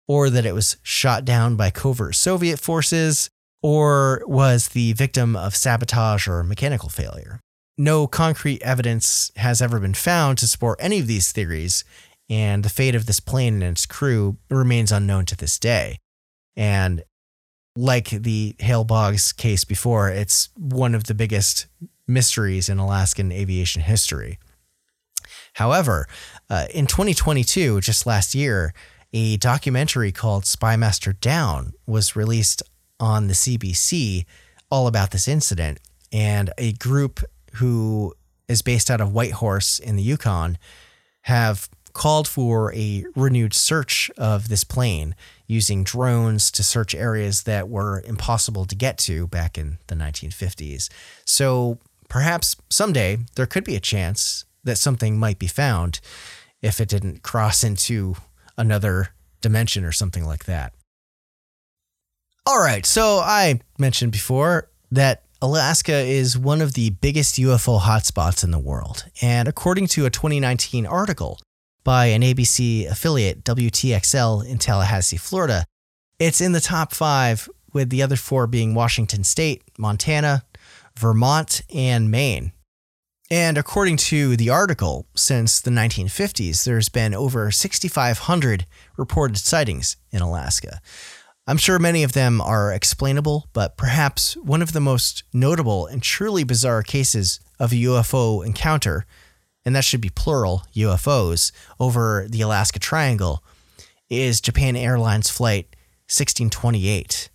[0.06, 3.28] or that it was shot down by covert Soviet forces,
[3.62, 7.38] or was the victim of sabotage or mechanical failure.
[7.76, 11.84] No concrete evidence has ever been found to support any of these theories,
[12.30, 15.98] and the fate of this plane and its crew remains unknown to this day.
[16.56, 17.02] And
[17.78, 21.66] like the Hale Boggs case before, it's one of the biggest
[22.08, 24.40] mysteries in Alaskan aviation history.
[25.54, 26.08] However,
[26.50, 28.74] uh, in 2022, just last year,
[29.12, 32.64] a documentary called Skymaster Down was released
[32.98, 34.26] on the CBC
[34.70, 35.78] all about this incident.
[36.12, 37.20] And a group
[37.54, 38.12] who
[38.48, 40.58] is based out of Whitehorse in the Yukon
[41.22, 41.68] have
[41.98, 45.16] called for a renewed search of this plane
[45.48, 50.88] using drones to search areas that were impossible to get to back in the 1950s.
[51.24, 51.78] So
[52.08, 55.98] perhaps someday there could be a chance that something might be found
[56.62, 58.14] if it didn't cross into
[58.56, 59.08] another
[59.40, 60.72] dimension or something like that.
[62.46, 68.44] All right, so I mentioned before that Alaska is one of the biggest UFO hotspots
[68.44, 69.04] in the world.
[69.20, 71.40] And according to a 2019 article
[71.88, 75.64] by an ABC affiliate, WTXL, in Tallahassee, Florida.
[76.18, 80.44] It's in the top five, with the other four being Washington State, Montana,
[80.98, 82.52] Vermont, and Maine.
[83.30, 88.66] And according to the article, since the 1950s, there's been over 6,500
[88.98, 90.82] reported sightings in Alaska.
[91.46, 96.02] I'm sure many of them are explainable, but perhaps one of the most notable and
[96.02, 99.06] truly bizarre cases of a UFO encounter
[99.68, 103.44] and that should be plural UFOs, over the Alaska Triangle
[104.08, 105.66] is Japan Airlines Flight
[106.06, 107.28] 1628.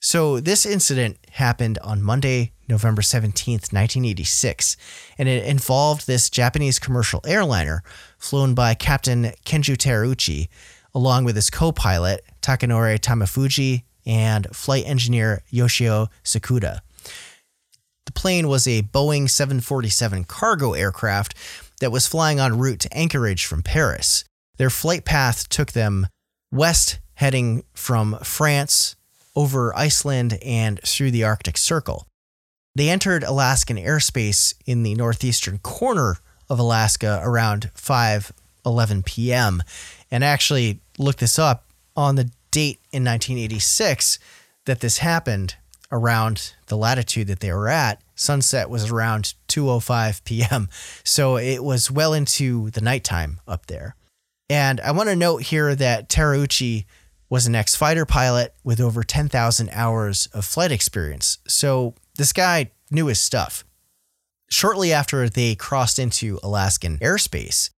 [0.00, 4.78] So this incident happened on Monday, November 17th, 1986,
[5.18, 7.82] and it involved this Japanese commercial airliner
[8.16, 10.48] flown by Captain Kenju Terauchi,
[10.94, 16.80] along with his co pilot, Takanori Tamafuji, and flight engineer Yoshio Tsukuda.
[18.06, 21.34] The plane was a Boeing 747 cargo aircraft
[21.80, 24.24] that was flying en route to Anchorage from Paris.
[24.56, 26.06] Their flight path took them
[26.52, 28.96] west, heading from France
[29.36, 32.06] over Iceland and through the Arctic Circle.
[32.74, 36.16] They entered Alaskan airspace in the northeastern corner
[36.48, 39.62] of Alaska around 5:11 p.m.
[40.10, 41.64] and actually looked this up
[41.96, 44.18] on the date in 1986
[44.66, 45.56] that this happened
[45.94, 50.68] around the latitude that they were at sunset was around 2:05 p.m.
[51.04, 53.96] So it was well into the nighttime up there.
[54.50, 56.84] And I want to note here that Terauchi
[57.30, 61.38] was an ex-fighter pilot with over 10,000 hours of flight experience.
[61.48, 63.64] So this guy knew his stuff.
[64.50, 67.70] Shortly after they crossed into Alaskan airspace,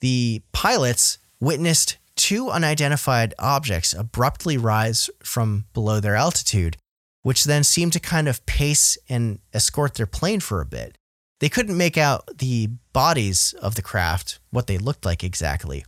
[0.00, 6.76] the pilots witnessed two unidentified objects abruptly rise from below their altitude
[7.22, 10.98] which then seemed to kind of pace and escort their plane for a bit.
[11.40, 15.84] They couldn't make out the bodies of the craft, what they looked like exactly,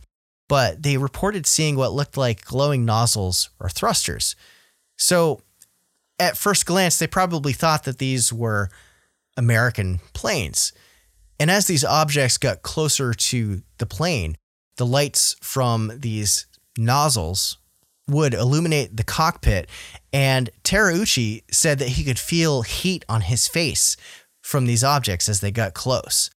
[0.49, 4.35] but they reported seeing what looked like glowing nozzles or thrusters.
[4.97, 5.41] So,
[6.17, 8.69] at first glance, they probably thought that these were
[9.35, 10.71] American planes.
[11.39, 14.37] And as these objects got closer to the plane,
[14.77, 16.45] the lights from these
[16.77, 17.57] nozzles
[18.07, 19.69] would illuminate the cockpit.
[20.13, 23.97] And Terauchi said that he could feel heat on his face
[24.41, 26.29] from these objects as they got close.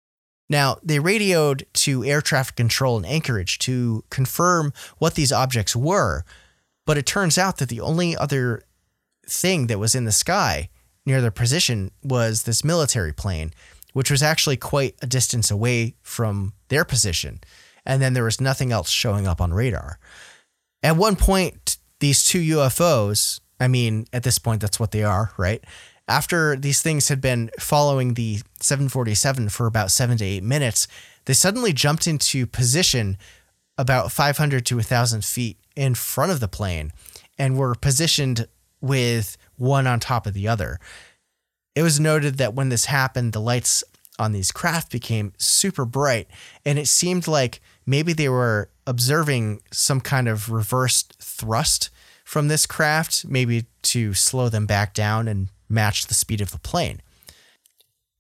[0.50, 6.24] Now, they radioed to air traffic control in Anchorage to confirm what these objects were,
[6.86, 8.64] but it turns out that the only other
[9.28, 10.70] thing that was in the sky
[11.06, 13.52] near their position was this military plane,
[13.92, 17.42] which was actually quite a distance away from their position.
[17.86, 20.00] And then there was nothing else showing up on radar.
[20.84, 25.32] At one point, these two UFOs, I mean, at this point, that's what they are,
[25.38, 25.64] right?
[26.08, 30.88] After these things had been following the 747 for about seven to eight minutes,
[31.26, 33.18] they suddenly jumped into position
[33.78, 36.92] about 500 to 1,000 feet in front of the plane
[37.38, 38.48] and were positioned
[38.80, 40.80] with one on top of the other.
[41.76, 43.84] It was noted that when this happened, the lights
[44.18, 46.28] on these craft became super bright,
[46.66, 51.92] and it seemed like maybe they were observing some kind of reversed thrust
[52.24, 56.60] from this craft, maybe to slow them back down and match the speed of the
[56.60, 57.02] plane.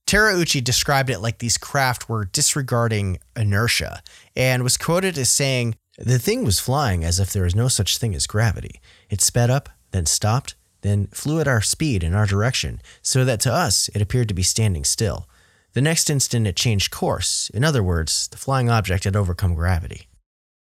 [0.05, 4.01] Terauchi described it like these craft were disregarding inertia
[4.35, 7.97] and was quoted as saying, The thing was flying as if there was no such
[7.97, 8.79] thing as gravity.
[9.09, 13.41] It sped up, then stopped, then flew at our speed in our direction, so that
[13.41, 15.27] to us it appeared to be standing still.
[15.73, 17.51] The next instant it changed course.
[17.53, 20.06] In other words, the flying object had overcome gravity.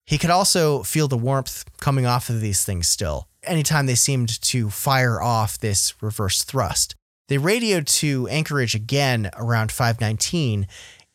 [0.06, 4.40] He could also feel the warmth coming off of these things still, anytime they seemed
[4.42, 6.96] to fire off this reverse thrust.
[7.28, 10.68] They radioed to Anchorage again around 519,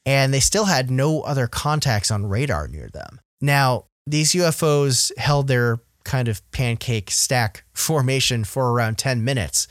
[0.05, 3.20] and they still had no other contacts on radar near them.
[3.41, 9.68] Now, these UFOs held their kind of pancake stack formation for around 10 minutes,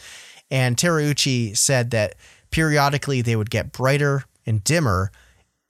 [0.49, 2.15] and Terauchi said that
[2.51, 5.11] periodically they would get brighter and dimmer,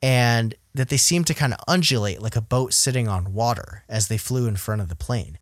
[0.04, 4.08] and that they seemed to kind of undulate like a boat sitting on water as
[4.08, 5.38] they flew in front of the plane.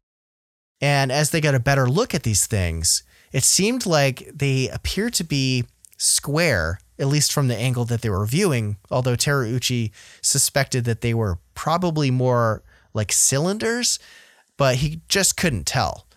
[0.82, 5.14] And as they got a better look at these things, it seemed like they appeared
[5.16, 5.66] to be
[5.98, 11.14] square, at least from the angle that they were viewing, although Terauchi suspected that they
[11.14, 12.64] were probably more
[12.94, 14.00] like cylinders,
[14.58, 16.08] but he just couldn't tell.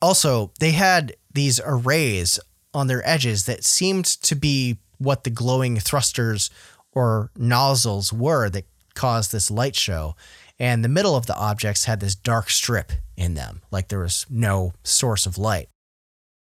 [0.00, 2.38] Also, they had these arrays
[2.72, 6.50] on their edges that seemed to be what the glowing thrusters
[6.92, 10.16] or nozzles were that caused this light show.
[10.58, 14.26] And the middle of the objects had this dark strip in them, like there was
[14.28, 15.68] no source of light.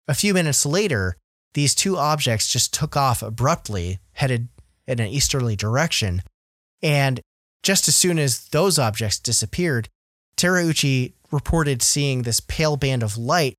[0.08, 1.16] A few minutes later,
[1.54, 4.48] these two objects just took off abruptly, headed
[4.86, 6.22] in an easterly direction.
[6.82, 7.20] And
[7.62, 9.88] just as soon as those objects disappeared,
[10.36, 13.54] Terauchi reported seeing this pale band of light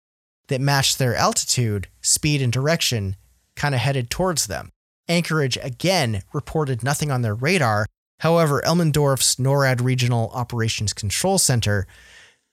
[0.48, 3.16] that matched their altitude, speed, and direction,
[3.56, 4.72] kind of headed towards them.
[5.10, 7.86] Anchorage again reported nothing on their radar.
[8.20, 11.88] However, Elmendorf's NORAD Regional Operations Control Center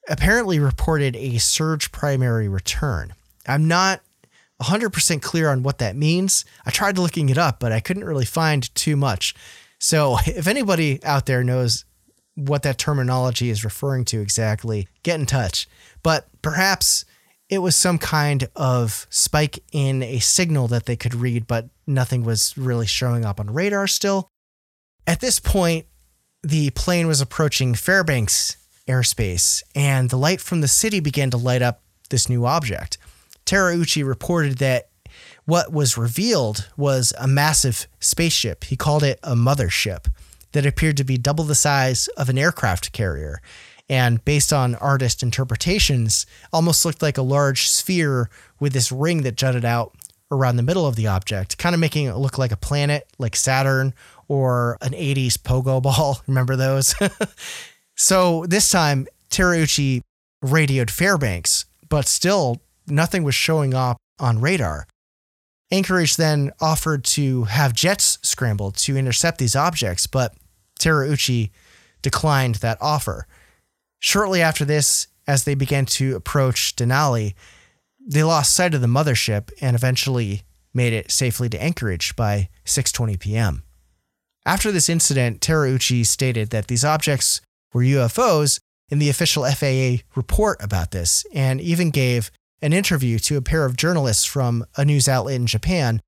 [0.09, 3.15] apparently reported a surge primary return.
[3.47, 4.01] I'm not
[4.63, 6.45] 100% clear on what that means.
[6.65, 9.35] I tried looking it up, but I couldn't really find too much.
[9.79, 11.85] So, if anybody out there knows
[12.35, 15.69] what that terminology is referring to exactly, get in touch.
[16.03, 17.05] But perhaps
[17.55, 22.25] it was some kind of spike in a signal that they could read, but nothing
[22.25, 24.29] was really showing up on radar still.
[25.07, 25.87] At this point,
[26.43, 31.63] the plane was approaching Fairbanks airspace, and the light from the city began to light
[31.63, 32.99] up this new object.
[33.47, 34.89] Terauchi reported that
[35.45, 38.65] what was revealed was a massive spaceship.
[38.65, 40.07] He called it a mothership
[40.53, 43.41] that appeared to be double the size of an aircraft carrier.
[43.89, 49.37] And based on artist interpretations, almost looked like a large sphere with this ring that
[49.37, 49.95] jutted out
[50.31, 53.37] around the middle of the object, kind of making it look like a planet like
[53.37, 53.93] Saturn
[54.27, 56.21] or an 80s pogo ball.
[56.27, 56.95] Remember those?
[57.97, 60.01] so this time, Terauchi
[60.43, 64.87] radioed Fairbanks, but still nothing was showing up on radar.
[65.71, 70.35] Anchorage then offered to have jets scrambled to intercept these objects, but
[70.79, 71.51] Terauchi
[72.03, 73.27] declined that offer.
[74.07, 77.33] Shortly after this, as they began to approach Denali,
[78.07, 80.43] they lost sight of the mothership and eventually
[80.75, 83.63] made it safely to Anchorage by 6:20 p.m.
[84.45, 87.41] After this incident, Terauchi stated that these objects
[87.73, 92.31] were UFOs in the official FAA report about this and even gave
[92.61, 96.03] an interview to a pair of journalists from a news outlet in Japan,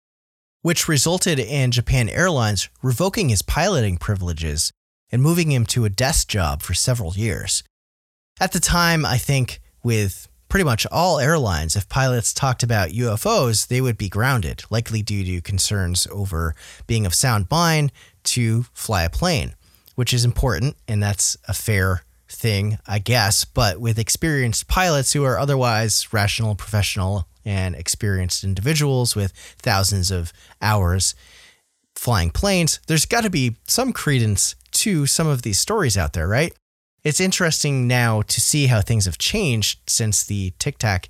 [0.61, 4.71] which resulted in Japan Airlines revoking his piloting privileges
[5.11, 7.65] and moving him to a desk job for several years.
[8.39, 13.69] At the time, I think with pretty much all airlines, if pilots talked about UFOs,
[13.69, 16.55] they would be grounded, likely due to concerns over
[16.87, 17.93] being of sound mind
[18.25, 19.55] to fly a plane,
[19.95, 25.25] which is important, and that's a fair thing, I guess, but with experienced pilots who
[25.25, 29.33] are otherwise rational, professional, and experienced individuals with
[29.63, 31.15] thousands of hours
[31.95, 36.29] flying planes, there's got to be some credence to some of these stories out there,
[36.29, 36.53] right?
[37.07, 41.09] It's interesting now to see how things have changed since the Tic Tac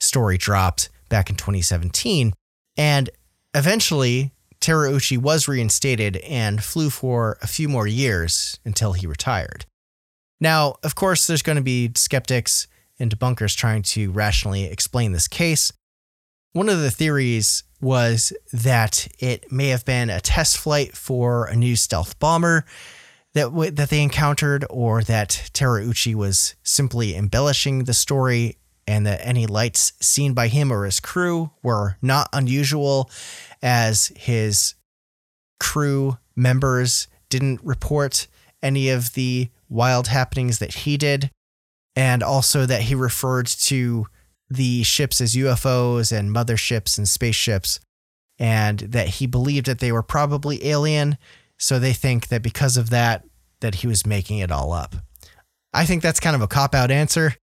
[0.00, 2.32] story dropped back in 2017.
[2.76, 3.10] And
[3.54, 9.66] eventually, Terauchi was reinstated and flew for a few more years until he retired.
[10.40, 12.66] Now, of course, there's going to be skeptics
[12.98, 15.72] and debunkers trying to rationally explain this case.
[16.54, 21.54] One of the theories was that it may have been a test flight for a
[21.54, 22.64] new stealth bomber
[23.36, 28.56] that w- that they encountered, or that Terauchi was simply embellishing the story,
[28.86, 33.10] and that any lights seen by him or his crew were not unusual,
[33.60, 34.74] as his
[35.60, 38.26] crew members didn't report
[38.62, 41.30] any of the wild happenings that he did,
[41.94, 44.06] and also that he referred to
[44.48, 47.80] the ships as UFOs and motherships and spaceships,
[48.38, 51.18] and that he believed that they were probably alien.
[51.58, 53.24] So they think that because of that,
[53.60, 54.96] that he was making it all up.
[55.72, 57.34] I think that's kind of a cop out answer,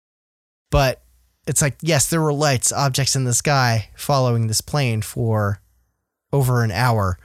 [0.71, 1.03] but
[1.45, 5.61] it's like, yes, there were lights, objects in the sky following this plane for
[6.31, 7.17] over an hour.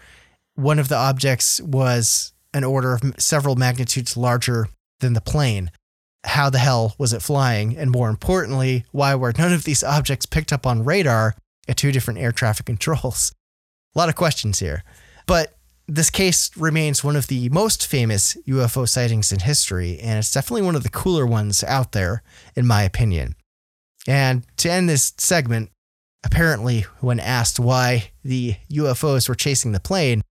[0.54, 4.68] One of the objects was an order of several magnitudes larger
[5.00, 5.70] than the plane.
[6.24, 7.76] How the hell was it flying?
[7.76, 11.36] And more importantly, why were none of these objects picked up on radar
[11.68, 13.32] at two different air traffic controls?
[13.94, 14.82] A lot of questions here.
[15.26, 15.54] But
[15.88, 20.62] this case remains one of the most famous UFO sightings in history, and it's definitely
[20.62, 22.22] one of the cooler ones out there,
[22.54, 23.34] in my opinion.
[24.06, 25.70] And to end this segment,
[26.24, 30.22] apparently, when asked why the UFOs were chasing the plane,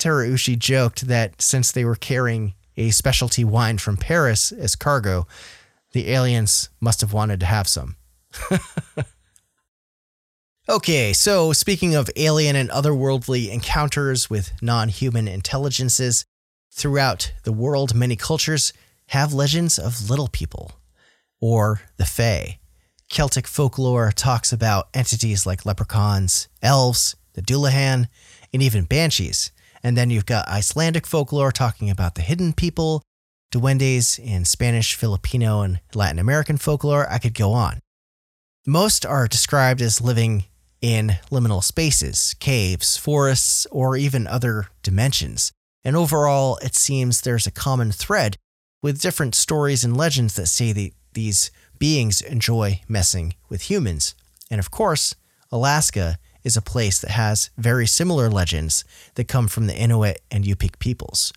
[0.00, 5.26] Terauchi joked that since they were carrying a specialty wine from Paris as cargo,
[5.92, 7.96] the aliens must have wanted to have some.
[10.68, 16.24] okay, so speaking of alien and otherworldly encounters with non human intelligences,
[16.76, 18.72] throughout the world, many cultures
[19.08, 20.72] have legends of little people,
[21.40, 22.58] or the Fae.
[23.08, 28.08] Celtic folklore talks about entities like leprechauns, elves, the Dullahan,
[28.52, 29.52] and even banshees.
[29.82, 33.02] And then you've got Icelandic folklore talking about the hidden people,
[33.52, 37.10] duendes in Spanish, Filipino, and Latin American folklore.
[37.10, 37.80] I could go on.
[38.66, 40.44] Most are described as living
[40.80, 45.52] in liminal spaces, caves, forests, or even other dimensions.
[45.84, 48.36] And overall, it seems there's a common thread
[48.82, 54.14] with different stories and legends that say that these beings enjoy messing with humans.
[54.50, 55.14] And of course,
[55.50, 60.44] Alaska is a place that has very similar legends that come from the Inuit and
[60.44, 61.32] Yupik peoples.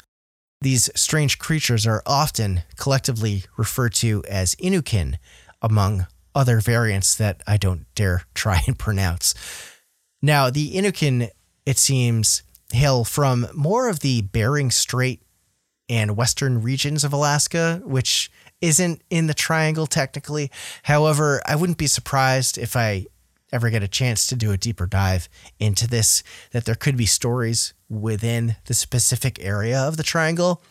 [0.61, 5.17] These strange creatures are often collectively referred to as Inukin,
[5.61, 6.05] among
[6.39, 9.35] other variants that I don't dare try and pronounce.
[10.21, 11.29] Now, the Inukin,
[11.65, 15.21] it seems, hail from more of the Bering Strait
[15.89, 18.31] and western regions of Alaska, which
[18.61, 20.49] isn't in the triangle technically.
[20.83, 23.07] However, I wouldn't be surprised if I
[23.51, 25.27] ever get a chance to do a deeper dive
[25.59, 30.61] into this, that there could be stories within the specific area of the triangle.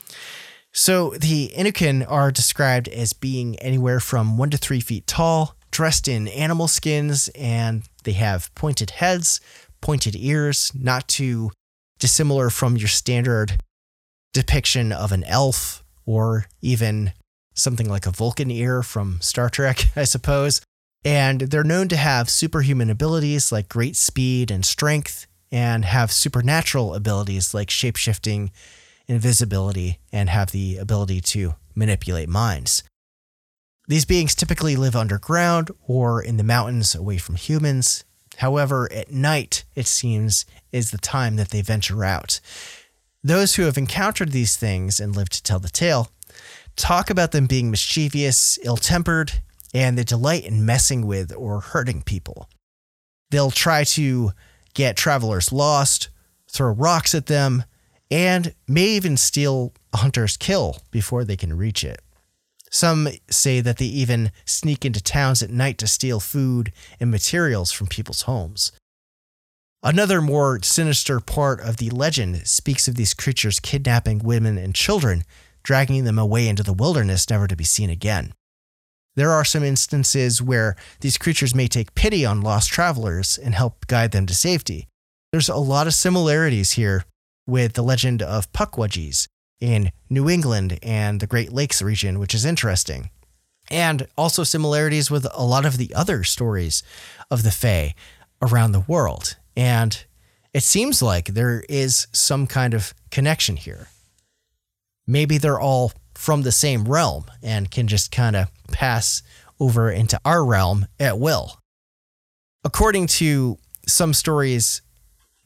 [0.72, 6.08] So the Inukin are described as being anywhere from one to three feet tall, dressed
[6.08, 9.40] in animal skins, and they have pointed heads,
[9.80, 11.50] pointed ears, not too
[11.98, 13.60] dissimilar from your standard
[14.32, 17.12] depiction of an elf or even
[17.54, 20.60] something like a Vulcan ear from Star Trek, I suppose.
[21.04, 26.94] And they're known to have superhuman abilities like great speed and strength, and have supernatural
[26.94, 28.50] abilities like shapeshifting,
[29.06, 32.82] invisibility, and have the ability to manipulate minds.
[33.88, 38.04] These beings typically live underground or in the mountains away from humans.
[38.36, 42.38] However, at night, it seems, is the time that they venture out.
[43.24, 46.10] Those who have encountered these things and lived to tell the tale
[46.76, 49.32] talk about them being mischievous, ill tempered,
[49.72, 52.48] and they delight in messing with or hurting people.
[53.30, 54.32] They'll try to
[54.74, 56.10] get travelers lost,
[56.50, 57.64] throw rocks at them,
[58.10, 62.02] and may even steal a hunter's kill before they can reach it.
[62.70, 67.72] Some say that they even sneak into towns at night to steal food and materials
[67.72, 68.72] from people's homes.
[69.82, 75.22] Another more sinister part of the legend speaks of these creatures kidnapping women and children,
[75.62, 78.34] dragging them away into the wilderness never to be seen again.
[79.14, 83.86] There are some instances where these creatures may take pity on lost travelers and help
[83.86, 84.88] guide them to safety.
[85.32, 87.04] There's a lot of similarities here
[87.46, 89.26] with the legend of Pukwudgies
[89.60, 93.10] in New England and the Great Lakes region, which is interesting.
[93.70, 96.82] And also similarities with a lot of the other stories
[97.30, 97.94] of the Fae
[98.40, 99.36] around the world.
[99.56, 100.04] And
[100.54, 103.88] it seems like there is some kind of connection here.
[105.06, 109.22] Maybe they're all from the same realm and can just kind of pass
[109.60, 111.58] over into our realm at will.
[112.64, 114.82] According to some stories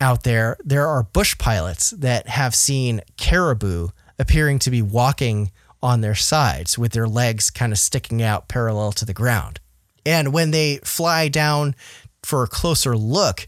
[0.01, 3.89] out there, there are bush pilots that have seen caribou
[4.23, 5.51] appearing to be walking
[5.83, 9.61] on their sides with their legs kind of sticking out parallel to the ground.
[10.07, 11.75] And when they fly down
[12.23, 13.47] for a closer look,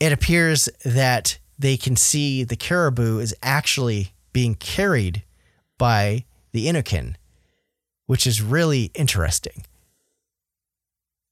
[0.00, 5.22] it appears that they can see the caribou is actually being carried
[5.76, 7.14] by the Inukin
[8.08, 9.64] which is really interesting.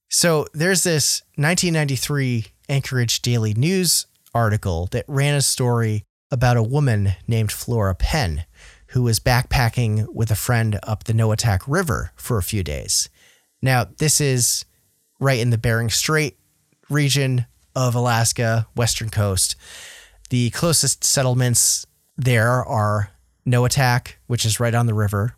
[0.09, 6.05] So there's this 1993 Anchorage Daily News article that ran a story
[6.37, 8.45] about a woman named Flora Penn
[8.89, 13.09] who was backpacking with a friend up the Noatak River for a few days.
[13.63, 14.67] Now, this is
[15.19, 16.37] right in the Bering Strait
[16.91, 19.57] region of Alaska, western coast.
[20.29, 21.87] The closest settlements
[22.19, 23.13] there are
[23.47, 25.37] Noatak, which is right on the river,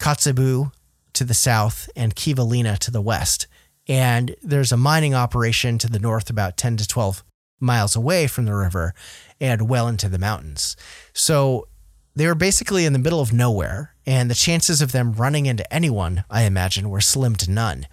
[0.00, 0.72] Kotzebue
[1.12, 3.48] to the south, and Kivalina to the west.
[3.86, 7.22] And there's a mining operation to the north, about 10 to 12
[7.60, 8.94] miles away from the river
[9.40, 10.76] and well into the mountains.
[11.12, 11.68] So
[12.14, 15.72] they were basically in the middle of nowhere, and the chances of them running into
[15.72, 17.86] anyone, I imagine, were slim to none.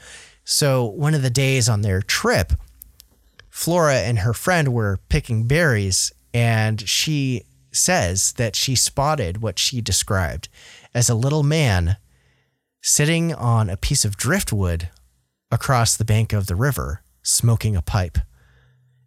[0.44, 2.54] So one of the days on their trip,
[3.50, 9.82] Flora and her friend were picking berries, and she says that she spotted what she
[9.82, 10.50] described
[10.94, 11.98] as a little man
[12.82, 14.90] sitting on a piece of driftwood
[15.52, 18.18] across the bank of the river, smoking a pipe.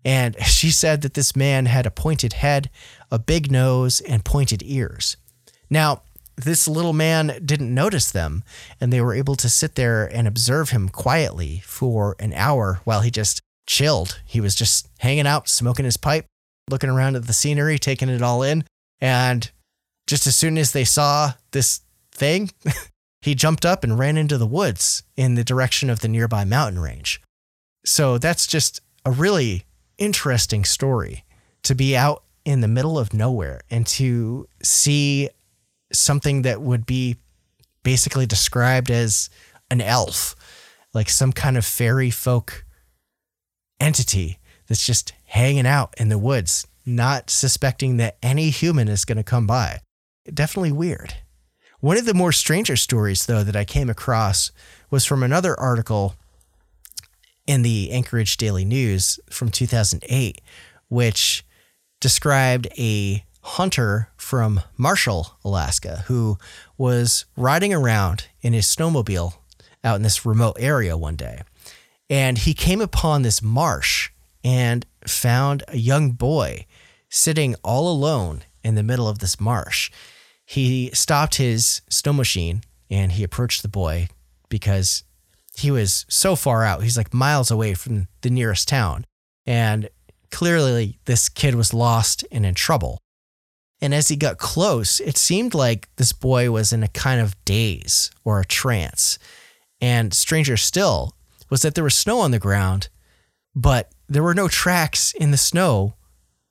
[0.08, 2.70] And she said that this man had a pointed head,
[3.10, 5.18] a big nose, and pointed ears.
[5.68, 6.00] Now,
[6.34, 8.42] this little man didn't notice them,
[8.80, 13.02] and they were able to sit there and observe him quietly for an hour while
[13.02, 14.18] he just chilled.
[14.24, 16.24] He was just hanging out, smoking his pipe,
[16.70, 18.64] looking around at the scenery, taking it all in.
[19.02, 19.50] And
[20.06, 21.82] just as soon as they saw this
[22.12, 22.50] thing,
[23.20, 26.80] he jumped up and ran into the woods in the direction of the nearby mountain
[26.80, 27.20] range.
[27.84, 29.66] So that's just a really
[29.98, 31.24] interesting story
[31.64, 35.28] to be out in the middle of nowhere and to see
[35.92, 37.16] something that would be
[37.82, 39.28] basically described as
[39.70, 40.34] an elf,
[40.94, 42.64] like some kind of fairy folk
[43.80, 49.18] entity that's just hanging out in the woods, not suspecting that any human is going
[49.18, 49.80] to come by.
[50.32, 51.14] Definitely weird.
[51.80, 54.50] One of the more stranger stories, though, that I came across
[54.90, 56.16] was from another article
[57.48, 60.42] in the Anchorage Daily News from 2008,
[60.88, 61.46] which
[61.98, 66.36] described a hunter from Marshall, Alaska, who
[66.76, 69.32] was riding around in his snowmobile
[69.82, 71.40] out in this remote area one day.
[72.10, 74.10] And he came upon this marsh
[74.44, 76.66] and found a young boy
[77.08, 79.90] sitting all alone in the middle of this marsh.
[80.44, 84.08] He stopped his snow machine and he approached the boy
[84.50, 85.04] because
[85.58, 86.82] he was so far out.
[86.82, 89.04] He's like miles away from the nearest town.
[89.44, 89.88] And
[90.30, 92.98] clearly, this kid was lost and in trouble.
[93.80, 97.36] And as he got close, it seemed like this boy was in a kind of
[97.44, 99.18] daze or a trance.
[99.80, 101.14] And stranger still
[101.50, 102.88] was that there was snow on the ground,
[103.54, 105.94] but there were no tracks in the snow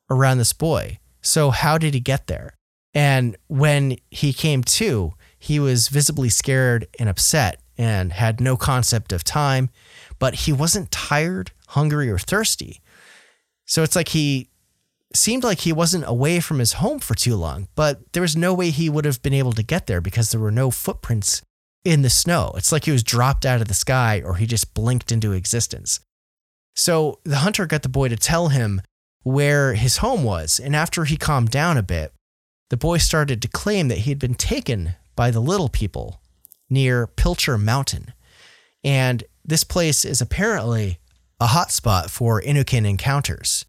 [0.09, 0.99] around this boy.
[1.21, 2.55] So, how did he get there?
[2.93, 9.11] And when he came to, he was visibly scared and upset and had no concept
[9.11, 9.69] of time,
[10.19, 12.82] but he wasn't tired, hungry, or thirsty.
[13.65, 14.49] So it's like he
[15.13, 18.53] seemed like he wasn't away from his home for too long, but there was no
[18.53, 21.41] way he would have been able to get there because there were no footprints
[21.84, 22.51] in the snow.
[22.55, 25.99] It's like he was dropped out of the sky or he just blinked into existence.
[26.75, 28.82] So the hunter got the boy to tell him
[29.23, 32.13] where his home was, and after he calmed down a bit,
[32.69, 36.21] the boy started to claim that he had been taken by the little people
[36.70, 38.13] near Pilcher Mountain.
[38.84, 40.99] And this place is apparently
[41.39, 43.65] a hotspot for Inukin encounters.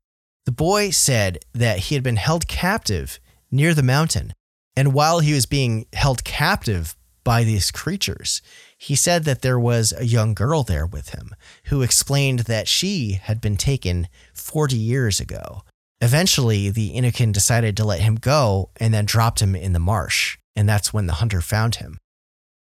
[0.46, 3.20] The boy said that he had been held captive
[3.50, 4.32] near the mountain,
[4.76, 8.40] and while he was being held captive by these creatures,
[8.78, 11.34] he said that there was a young girl there with him
[11.64, 15.62] who explained that she had been taken 40 years ago.
[16.00, 20.38] Eventually, the Inukin decided to let him go and then dropped him in the marsh,
[20.56, 21.98] and that's when the hunter found him.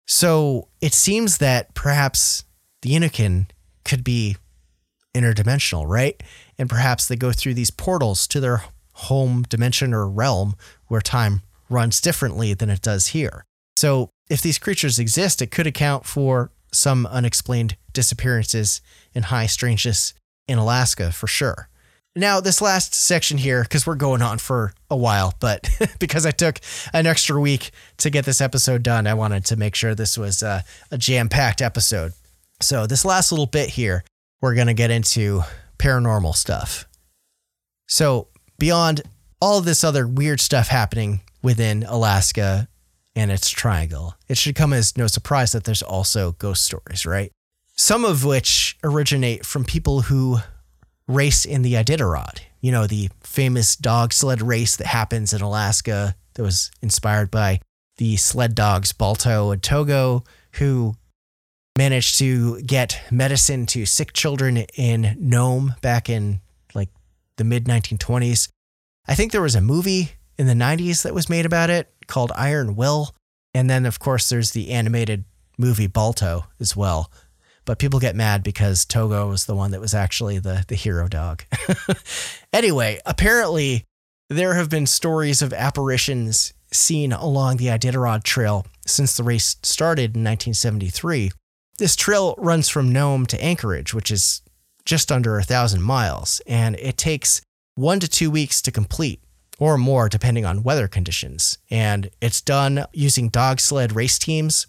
[0.06, 2.44] So it seems that perhaps
[2.82, 3.48] the Inukin
[3.86, 4.38] could be
[5.14, 6.22] interdimensional, right?
[6.58, 10.56] And perhaps they go through these portals to their home dimension or realm
[10.88, 13.46] where time runs differently than it does here.
[13.76, 18.82] So, if these creatures exist, it could account for some unexplained disappearances
[19.14, 20.14] and high strangeness
[20.48, 21.70] in Alaska for sure.
[22.16, 25.68] Now, this last section here, because we're going on for a while, but
[26.00, 26.60] because I took
[26.94, 30.44] an extra week to get this episode done, I wanted to make sure this was
[30.44, 30.62] uh,
[30.92, 32.14] a, a jam packed episode.
[32.62, 34.04] So, this last little bit here
[34.42, 35.42] we're going to get into
[35.80, 36.86] paranormal stuff.
[37.88, 38.28] So,
[38.60, 39.02] beyond
[39.42, 42.68] all this other weird stuff happening within Alaska
[43.16, 47.32] and its triangle, it should come as no surprise that there's also ghost stories, right?
[47.76, 50.40] Some of which originate from people who
[51.08, 56.16] race in the Iditarod, you know, the famous dog sled race that happens in Alaska
[56.36, 57.60] that was inspired by
[57.98, 60.24] the sled dogs Balto and Togo,
[60.54, 60.96] who
[61.78, 66.42] managed to get medicine to sick children in Nome back in
[66.74, 66.90] like
[67.38, 68.50] the mid 1920s.
[69.08, 72.32] I think there was a movie in the 90s that was made about it called
[72.36, 73.14] Iron Will.
[73.54, 75.26] And then, of course, there's the animated
[75.58, 77.12] movie Balto as well.
[77.66, 81.08] But people get mad because Togo was the one that was actually the, the hero
[81.08, 81.44] dog.
[82.54, 83.86] anyway, apparently,
[84.30, 90.16] there have been stories of apparitions seen along the Iditarod Trail since the race started
[90.16, 91.32] in 1973.
[91.78, 94.42] This trail runs from Nome to Anchorage, which is
[94.86, 97.42] just under a thousand miles, and it takes
[97.76, 99.22] one to two weeks to complete,
[99.60, 101.58] or more depending on weather conditions.
[101.72, 104.68] And it's done using dog sled race teams,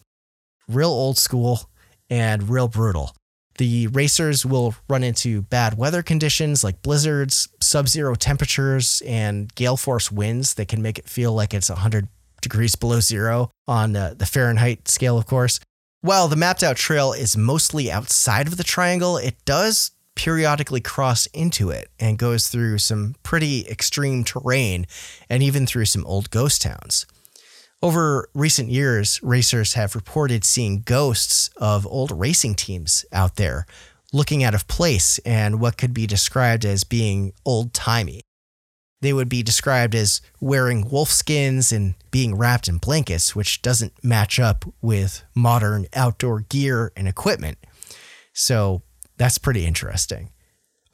[0.68, 1.68] real old school
[2.11, 3.14] and real brutal.
[3.59, 9.76] The racers will run into bad weather conditions like blizzards, sub zero temperatures, and gale
[9.76, 12.09] force winds that can make it feel like it's 100
[12.40, 15.61] degrees below zero on uh, the Fahrenheit scale, of course.
[16.00, 21.26] While the mapped out trail is mostly outside of the triangle, it does periodically cross
[21.26, 24.86] into it and goes through some pretty extreme terrain
[25.28, 27.07] and even through some old ghost towns.
[27.85, 33.66] Over recent years, racers have reported seeing ghosts of old racing teams out there
[34.11, 38.22] looking out of place and what could be described as being old timey.
[39.03, 44.03] They would be described as wearing wolf skins and being wrapped in blankets, which doesn't
[44.03, 47.59] match up with modern outdoor gear and equipment.
[48.32, 48.80] So
[49.18, 50.30] that's pretty interesting.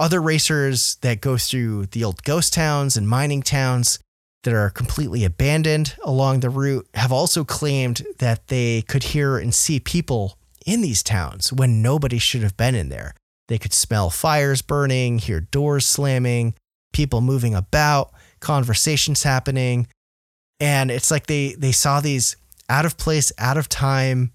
[0.00, 4.00] Other racers that go through the old ghost towns and mining towns
[4.44, 9.54] that are completely abandoned along the route have also claimed that they could hear and
[9.54, 13.14] see people in these towns when nobody should have been in there.
[13.48, 16.54] They could smell fires burning, hear doors slamming,
[16.92, 19.88] people moving about, conversations happening.
[20.58, 22.36] And it's like they, they saw these
[22.68, 24.32] out of place, out of time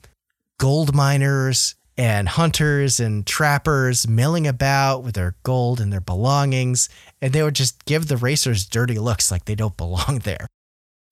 [0.60, 6.90] gold miners and hunters and trappers milling about with their gold and their belongings,
[7.22, 10.48] and they would just give the racers dirty looks like they don't belong there.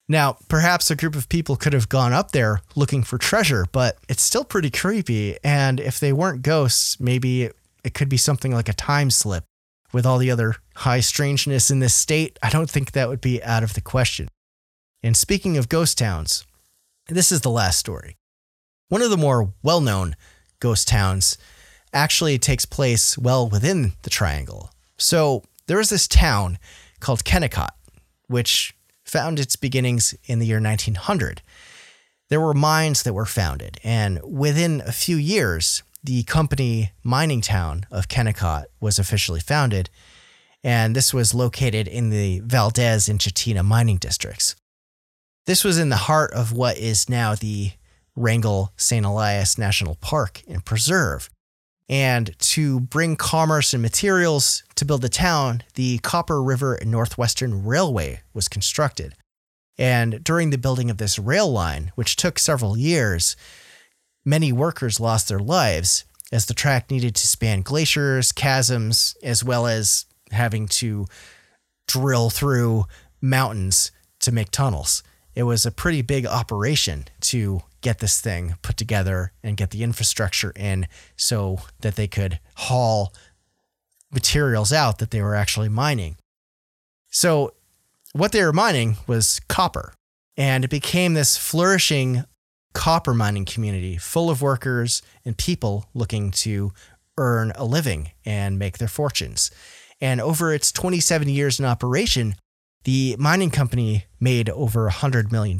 [0.08, 3.96] Now, perhaps a group of people could have gone up there looking for treasure, but
[4.08, 5.38] it's still pretty creepy.
[5.42, 7.44] And if they weren't ghosts, maybe
[7.82, 9.44] it, could be something like a time slip.
[9.94, 13.42] With all the other high strangeness in this state, I don't think that would be
[13.42, 14.28] out of the question.
[15.02, 16.44] And speaking of ghost towns,
[17.08, 18.16] this is the last story.
[18.88, 20.16] One of the more well known
[20.64, 21.36] ghost towns
[21.92, 24.70] actually takes place well within the triangle.
[24.96, 26.58] So there was this town
[27.00, 27.74] called Kennecott,
[28.28, 31.42] which found its beginnings in the year 1900.
[32.30, 37.84] There were mines that were founded, and within a few years, the company mining town
[37.90, 39.90] of Kennecott was officially founded,
[40.62, 44.56] and this was located in the Valdez and Chitina mining districts.
[45.44, 47.72] This was in the heart of what is now the
[48.16, 49.04] Wrangell St.
[49.04, 51.30] Elias National Park and Preserve.
[51.88, 58.22] And to bring commerce and materials to build the town, the Copper River Northwestern Railway
[58.32, 59.14] was constructed.
[59.76, 63.36] And during the building of this rail line, which took several years,
[64.24, 69.66] many workers lost their lives as the track needed to span glaciers, chasms, as well
[69.66, 71.06] as having to
[71.86, 72.86] drill through
[73.20, 73.90] mountains
[74.20, 75.02] to make tunnels.
[75.34, 79.84] It was a pretty big operation to get this thing put together and get the
[79.84, 83.14] infrastructure in so that they could haul
[84.10, 86.16] materials out that they were actually mining.
[87.10, 87.52] So,
[88.12, 89.92] what they were mining was copper,
[90.36, 92.24] and it became this flourishing
[92.72, 96.72] copper mining community full of workers and people looking to
[97.18, 99.50] earn a living and make their fortunes.
[100.00, 102.34] And over its 27 years in operation,
[102.84, 105.58] the mining company made over $100 million.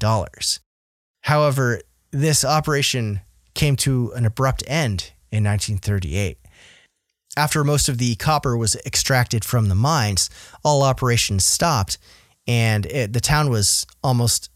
[1.22, 1.80] However,
[2.14, 3.20] this operation
[3.54, 6.38] came to an abrupt end in 1938.
[7.36, 10.30] After most of the copper was extracted from the mines,
[10.62, 11.98] all operations stopped
[12.46, 14.48] and it, the town was almost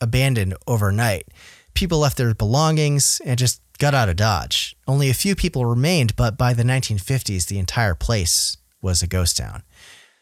[0.00, 1.28] abandoned overnight.
[1.74, 4.76] People left their belongings and just got out of Dodge.
[4.88, 9.36] Only a few people remained, but by the 1950s, the entire place was a ghost
[9.36, 9.62] town.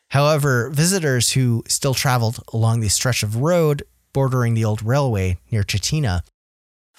[0.09, 3.82] However, visitors who still traveled along the stretch of road
[4.12, 6.23] bordering the old railway near Chitina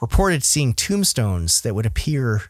[0.04, 2.42] reported seeing tombstones that would appear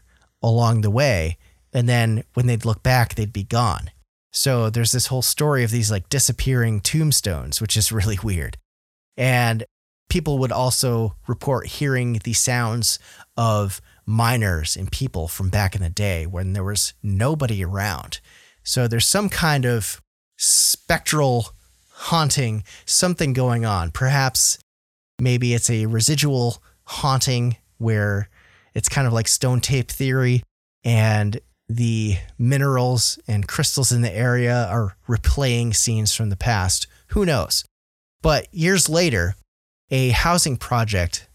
[0.42, 1.38] along the way.
[1.72, 3.92] And then when they'd look back, they'd be gone.
[4.32, 8.56] So there's this whole story of these like disappearing tombstones, which is really weird.
[9.16, 9.64] And
[10.08, 12.98] people would also report hearing the sounds
[13.36, 18.18] of miners and people from back in the day when there was nobody around.
[18.64, 20.02] So there's some kind of
[20.36, 21.50] spectral
[21.92, 23.92] haunting, something going on.
[23.92, 24.58] Perhaps
[25.20, 28.28] maybe it's a residual haunting where
[28.74, 30.42] it's kind of like stone tape theory
[30.84, 36.86] and the minerals and crystals in the area are replaying scenes from the past.
[37.08, 37.64] Who knows?
[38.22, 39.34] But years later,
[39.90, 41.28] a housing project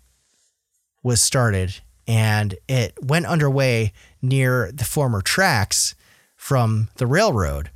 [1.03, 1.75] was started
[2.07, 5.95] and it went underway near the former tracks
[6.35, 7.69] from the railroad.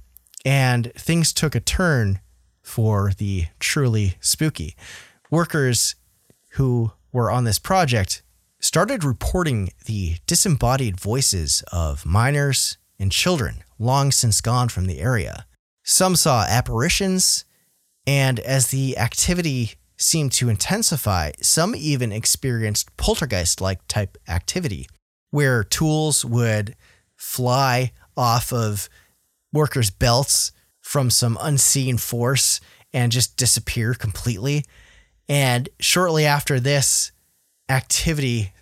[0.46, 2.20] And things took a turn
[2.62, 4.76] for the truly spooky.
[5.30, 5.96] Workers
[6.52, 8.24] who were on this project
[8.60, 15.46] started reporting the disembodied voices of miners and children long since gone from the area.
[15.84, 17.44] Some saw apparitions,
[18.08, 24.88] and as the activity seemed to intensify, some even experienced poltergeist like type activity,
[25.30, 26.76] where tools would
[27.16, 28.90] fly off of
[29.52, 32.60] workers' belts from some unseen force
[32.94, 34.64] and just disappear completely.
[35.30, 37.12] And shortly after this
[37.70, 38.54] activity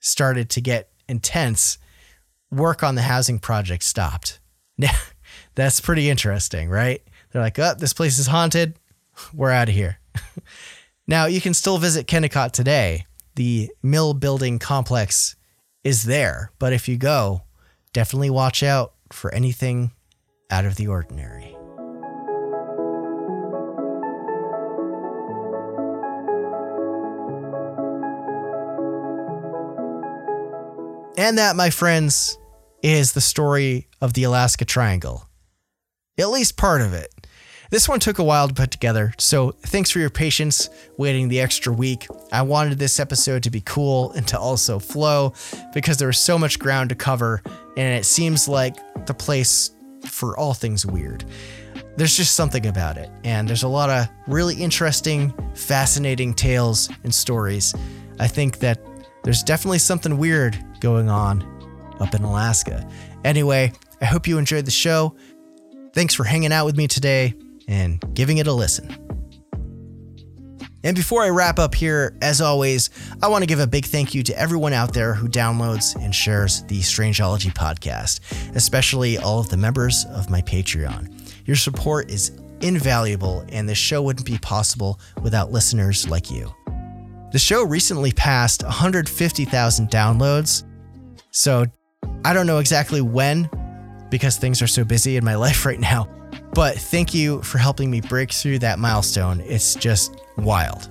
[0.00, 1.78] started to get intense,
[2.50, 4.40] work on the housing project stopped.
[4.78, 4.92] Now,
[5.54, 7.02] that's pretty interesting, right?
[7.32, 8.78] They're like, oh, this place is haunted.
[9.32, 9.98] We're out of here.
[11.06, 13.06] now, you can still visit Kennecott today.
[13.36, 15.34] The mill building complex
[15.82, 17.44] is there, but if you go,
[17.94, 19.92] definitely watch out for anything
[20.50, 21.55] out of the ordinary.
[31.18, 32.36] And that, my friends,
[32.82, 35.28] is the story of the Alaska Triangle.
[36.18, 37.12] At least part of it.
[37.70, 41.40] This one took a while to put together, so thanks for your patience waiting the
[41.40, 42.06] extra week.
[42.30, 45.32] I wanted this episode to be cool and to also flow
[45.74, 47.42] because there was so much ground to cover,
[47.76, 48.76] and it seems like
[49.06, 49.72] the place
[50.04, 51.24] for all things weird.
[51.96, 57.12] There's just something about it, and there's a lot of really interesting, fascinating tales and
[57.12, 57.74] stories.
[58.20, 58.80] I think that
[59.24, 61.42] there's definitely something weird going on
[62.00, 62.88] up in Alaska.
[63.24, 65.16] Anyway, I hope you enjoyed the show.
[65.92, 67.34] Thanks for hanging out with me today
[67.68, 69.06] and giving it a listen.
[70.84, 72.90] And before I wrap up here, as always,
[73.20, 76.14] I want to give a big thank you to everyone out there who downloads and
[76.14, 78.20] shares the Strangeology podcast,
[78.54, 81.12] especially all of the members of my Patreon.
[81.44, 82.30] Your support is
[82.60, 86.54] invaluable, and this show wouldn't be possible without listeners like you.
[87.36, 90.64] The show recently passed 150,000 downloads,
[91.32, 91.66] so
[92.24, 93.50] I don't know exactly when
[94.08, 96.08] because things are so busy in my life right now.
[96.54, 99.42] But thank you for helping me break through that milestone.
[99.42, 100.88] It's just wild.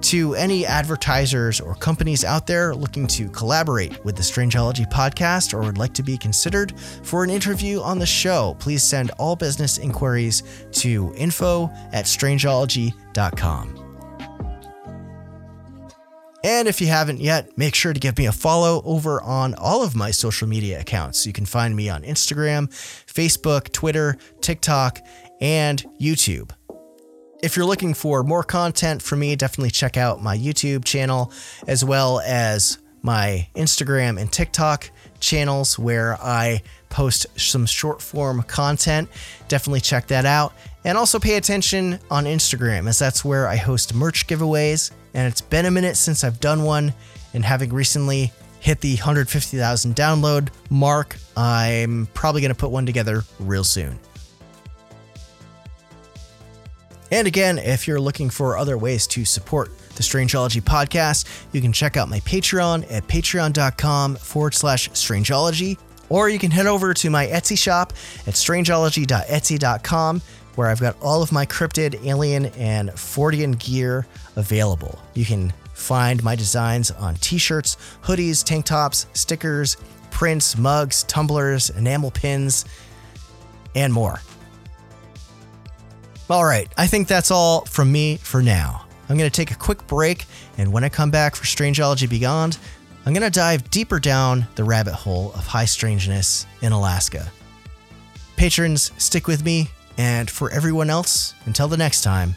[0.00, 5.60] To any advertisers or companies out there looking to collaborate with the Strangeology podcast or
[5.60, 9.78] would like to be considered for an interview on the show, please send all business
[9.78, 13.85] inquiries to info at strangeology.com.
[16.46, 19.82] And if you haven't yet, make sure to give me a follow over on all
[19.82, 21.26] of my social media accounts.
[21.26, 22.68] You can find me on Instagram,
[23.12, 25.00] Facebook, Twitter, TikTok,
[25.40, 26.52] and YouTube.
[27.42, 31.32] If you're looking for more content from me, definitely check out my YouTube channel
[31.66, 39.08] as well as my Instagram and TikTok channels where I post some short form content.
[39.48, 40.54] Definitely check that out.
[40.84, 45.40] And also pay attention on Instagram, as that's where I host merch giveaways and it's
[45.40, 46.92] been a minute since I've done one.
[47.34, 53.24] And having recently hit the 150,000 download mark, I'm probably going to put one together
[53.40, 53.98] real soon.
[57.10, 61.72] And again, if you're looking for other ways to support the Strangeology podcast, you can
[61.72, 65.78] check out my Patreon at patreon.com forward slash strangeology,
[66.08, 67.92] or you can head over to my Etsy shop
[68.26, 70.20] at strangeology.etsy.com
[70.56, 74.06] where I've got all of my cryptid, alien, and Fortean gear
[74.36, 74.98] available.
[75.14, 79.76] You can find my designs on t shirts, hoodies, tank tops, stickers,
[80.10, 82.64] prints, mugs, tumblers, enamel pins,
[83.74, 84.20] and more.
[86.28, 88.86] All right, I think that's all from me for now.
[89.08, 90.24] I'm going to take a quick break,
[90.58, 92.58] and when I come back for Strangeology Beyond,
[93.04, 97.30] I'm going to dive deeper down the rabbit hole of high strangeness in Alaska.
[98.36, 102.34] Patrons, stick with me and for everyone else, until the next time,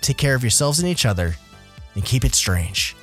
[0.00, 1.34] take care of yourselves and each other,
[1.94, 2.94] and keep it strange.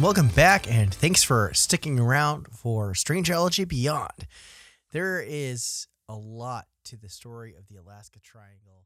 [0.00, 4.26] Everyone, welcome back, and thanks for sticking around for Strangeology Beyond.
[4.92, 8.79] There is a lot to the story of the Alaska Triangle.